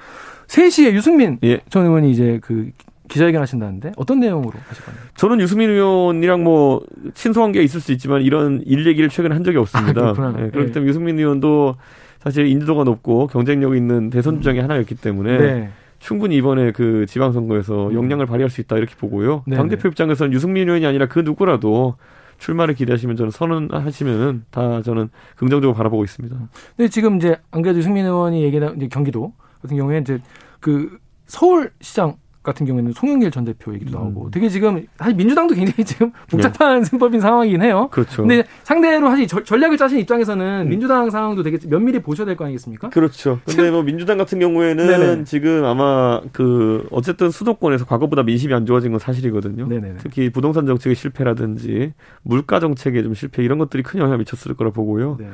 3시에 0.49 0.93
유승민 0.93 1.39
예. 1.45 1.61
전 1.71 1.87
의원이 1.87 2.11
이제 2.11 2.41
그 2.43 2.71
기자회견 3.09 3.43
하신다는데 3.43 3.93
어떤 3.97 4.21
내용으로 4.21 4.53
하실 4.67 4.85
건가요? 4.85 5.05
저는 5.17 5.41
유승민 5.41 5.71
의원이랑 5.71 6.45
뭐 6.45 6.81
친소한 7.15 7.53
게 7.53 7.63
있을 7.63 7.81
수 7.81 7.93
있지만 7.93 8.23
이런 8.23 8.63
일 8.65 8.87
얘기를 8.87 9.09
최근에 9.09 9.35
한 9.35 9.45
적이 9.45 9.59
없습니다. 9.59 10.09
아, 10.17 10.33
네, 10.37 10.51
그렇기 10.51 10.67
네. 10.67 10.73
때문에 10.73 10.89
유승민 10.89 11.19
의원도 11.19 11.77
사실 12.21 12.47
인지도가 12.47 12.85
높고 12.85 13.27
경쟁력 13.27 13.77
있는 13.77 14.11
대선 14.11 14.37
주장의 14.37 14.61
음. 14.61 14.65
하나였기 14.65 14.95
때문에 14.95 15.39
네. 15.39 15.71
충분히 15.99 16.37
이번에 16.37 16.73
그 16.73 17.07
지방선거에서 17.07 17.89
음. 17.89 17.95
역량을 17.95 18.27
발휘할 18.27 18.51
수 18.51 18.61
있다 18.61 18.77
이렇게 18.77 18.95
보고요. 18.97 19.43
네 19.47 19.57
당대표 19.57 19.89
입장에서는 19.89 20.33
유승민 20.33 20.69
의원이 20.69 20.87
아니라 20.87 21.07
그 21.07 21.21
누구라도 21.21 21.97
출마를 22.39 22.75
기대하시면 22.75 23.17
저는 23.17 23.31
선언하시면은 23.31 24.45
다 24.51 24.83
저는 24.83 25.11
긍정적으로 25.37 25.77
바라보고 25.77 26.03
있습니다. 26.03 26.37
근데 26.77 26.89
지금 26.89 27.17
이제 27.17 27.37
안 27.51 27.63
그래도 27.63 27.79
유승민 27.79 28.05
의원이 28.05 28.43
얘기한 28.43 28.77
이제 28.77 28.89
경기도 28.89 29.33
같은 29.61 29.77
경우에 29.77 29.99
이제 29.99 30.21
그 30.59 30.99
서울시장 31.27 32.17
같은 32.43 32.67
경우에는 32.67 32.93
송영길 32.93 33.31
전 33.31 33.45
대표 33.45 33.73
얘기도 33.75 33.99
나오고 33.99 34.31
되게 34.31 34.49
지금 34.49 34.85
사실 34.97 35.15
민주당도 35.15 35.55
굉장히 35.55 35.85
지금 35.85 36.11
복잡한 36.29 36.81
네. 36.81 36.85
셈법인 36.91 37.21
상황이긴 37.21 37.63
해요. 37.63 37.89
그렇죠. 37.93 38.23
근데 38.23 38.45
상대로 38.65 39.09
사실 39.11 39.27
전략을 39.27 39.77
짜신 39.77 39.99
입장에서는 40.01 40.63
음. 40.67 40.69
민주당 40.69 41.09
상황도 41.11 41.43
되게 41.43 41.59
면밀히 41.69 42.01
보셔야 42.01 42.25
될 42.27 42.37
거 42.37 42.45
아니겠습니까? 42.45 42.89
그렇죠. 42.91 43.41
근데 43.45 43.71
뭐 43.71 43.83
민주당 43.83 44.19
같은 44.19 44.39
경우에는 44.41 44.87
네네. 44.87 45.25
지금 45.25 45.65
아마 45.65 46.21
그 46.33 46.87
어쨌든 46.91 47.31
수도권에서 47.31 47.85
과거보다 47.87 48.23
민심이 48.23 48.53
안 48.55 48.67
좋아진 48.67 48.91
건 48.91 48.99
사실이거든요. 48.99 49.67
네네네. 49.67 49.97
특히 49.99 50.31
부동산 50.31 50.67
정책의 50.67 50.97
실패라든지 50.97 51.93
물가 52.23 52.59
정책의 52.61 53.03
좀 53.03 53.15
실패 53.15 53.43
이런 53.45 53.59
것들이 53.59 53.83
큰 53.83 54.01
영향을 54.01 54.19
미쳤을 54.19 54.55
거라 54.55 54.71
보고요. 54.71 55.17
네. 55.21 55.29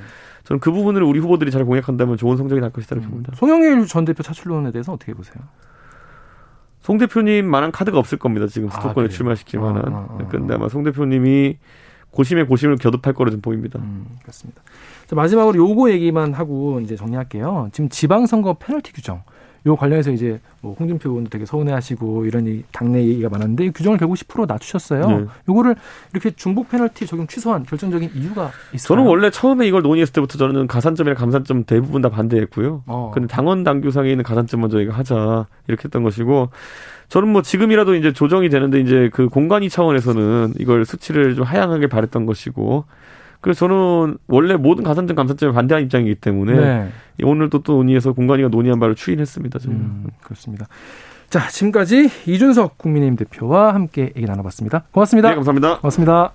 저는 0.44 0.60
그 0.60 0.72
부분을 0.72 1.02
우리 1.02 1.18
후보들이 1.20 1.50
잘 1.50 1.64
공략한다면 1.64 2.16
좋은 2.16 2.36
성적이 2.36 2.60
날 2.60 2.70
것이라고 2.70 3.04
음. 3.06 3.10
봅니다. 3.10 3.32
송영일 3.36 3.86
전 3.86 4.04
대표 4.04 4.22
차출론에 4.22 4.72
대해서 4.72 4.92
어떻게 4.92 5.12
보세요? 5.14 5.34
송 6.80 6.98
대표님만한 6.98 7.72
카드가 7.72 7.98
없을 7.98 8.18
겁니다. 8.18 8.46
지금 8.46 8.68
아, 8.68 8.72
수도권에 8.72 9.06
아, 9.06 9.08
출마시킬 9.08 9.60
만한. 9.60 9.92
아, 9.92 9.96
아, 9.96 10.18
아, 10.20 10.26
근데 10.28 10.54
아마 10.54 10.68
송 10.68 10.84
대표님이 10.84 11.58
고심에 12.10 12.44
고심을 12.44 12.76
겨듭할 12.76 13.14
거로 13.14 13.30
좀 13.30 13.40
보입니다. 13.40 13.78
음, 13.80 14.06
그렇습니다. 14.22 14.62
자, 15.06 15.14
마지막으로 15.14 15.56
요거 15.56 15.90
얘기만 15.90 16.32
하고 16.32 16.80
이제 16.80 16.96
정리할게요. 16.96 17.68
지금 17.72 17.88
지방선거 17.88 18.54
페널티 18.54 18.92
규정. 18.92 19.22
요 19.68 19.76
관련해서 19.76 20.10
이제 20.10 20.40
뭐 20.60 20.74
홍준표 20.78 21.10
의원도 21.10 21.30
되게 21.30 21.44
서운해하시고 21.44 22.24
이런 22.24 22.46
이 22.46 22.62
당내 22.72 23.04
얘기가 23.04 23.28
많았는데 23.28 23.66
이 23.66 23.70
규정을 23.70 23.98
결국 23.98 24.14
10% 24.14 24.46
낮추셨어요. 24.48 25.06
네. 25.06 25.26
요거를 25.48 25.76
이렇게 26.12 26.30
중복 26.30 26.70
페널티 26.70 27.06
적용 27.06 27.26
취소한 27.26 27.64
결정적인 27.64 28.10
이유가 28.14 28.50
있어요. 28.72 28.88
저는 28.88 29.04
원래 29.04 29.30
처음에 29.30 29.66
이걸 29.66 29.82
논의했을 29.82 30.12
때부터 30.14 30.38
저는 30.38 30.66
가산점이나 30.66 31.14
감산점 31.14 31.64
대부분 31.64 32.02
다 32.02 32.08
반대했고요. 32.08 32.82
어. 32.86 33.12
근데 33.14 33.28
당원 33.28 33.62
당규상에 33.62 34.10
있는 34.10 34.24
가산점만 34.24 34.70
저희가 34.70 34.94
하자 34.94 35.46
이렇게 35.68 35.84
했던 35.84 36.02
것이고 36.02 36.48
저는 37.08 37.28
뭐 37.28 37.42
지금이라도 37.42 37.94
이제 37.94 38.12
조정이 38.12 38.48
되는데 38.48 38.80
이제 38.80 39.10
그 39.12 39.28
공간이 39.28 39.68
차원에서는 39.68 40.54
이걸 40.58 40.84
수치를 40.84 41.34
좀 41.34 41.44
하향하게 41.44 41.86
바랬던 41.86 42.26
것이고 42.26 42.84
그래서 43.40 43.66
저는 43.66 44.18
원래 44.26 44.56
모든 44.56 44.84
가산점 44.84 45.16
감산점에 45.16 45.52
반대하는 45.52 45.84
입장이기 45.86 46.16
때문에 46.16 46.54
네. 46.54 46.88
오늘도 47.22 47.62
또 47.62 47.74
논의해서 47.74 48.12
공간이가 48.12 48.48
논의한 48.48 48.80
바를 48.80 48.94
추인했습니다. 48.94 49.58
저는 49.58 49.76
음, 49.76 50.06
그렇습니다. 50.22 50.66
자 51.30 51.48
지금까지 51.48 52.10
이준석 52.26 52.78
국민의힘 52.78 53.16
대표와 53.16 53.74
함께 53.74 54.12
얘기 54.16 54.26
나눠봤습니다. 54.26 54.84
고맙습니다. 54.92 55.28
네, 55.30 55.34
감사합니다. 55.34 55.78
고맙습니다. 55.78 56.32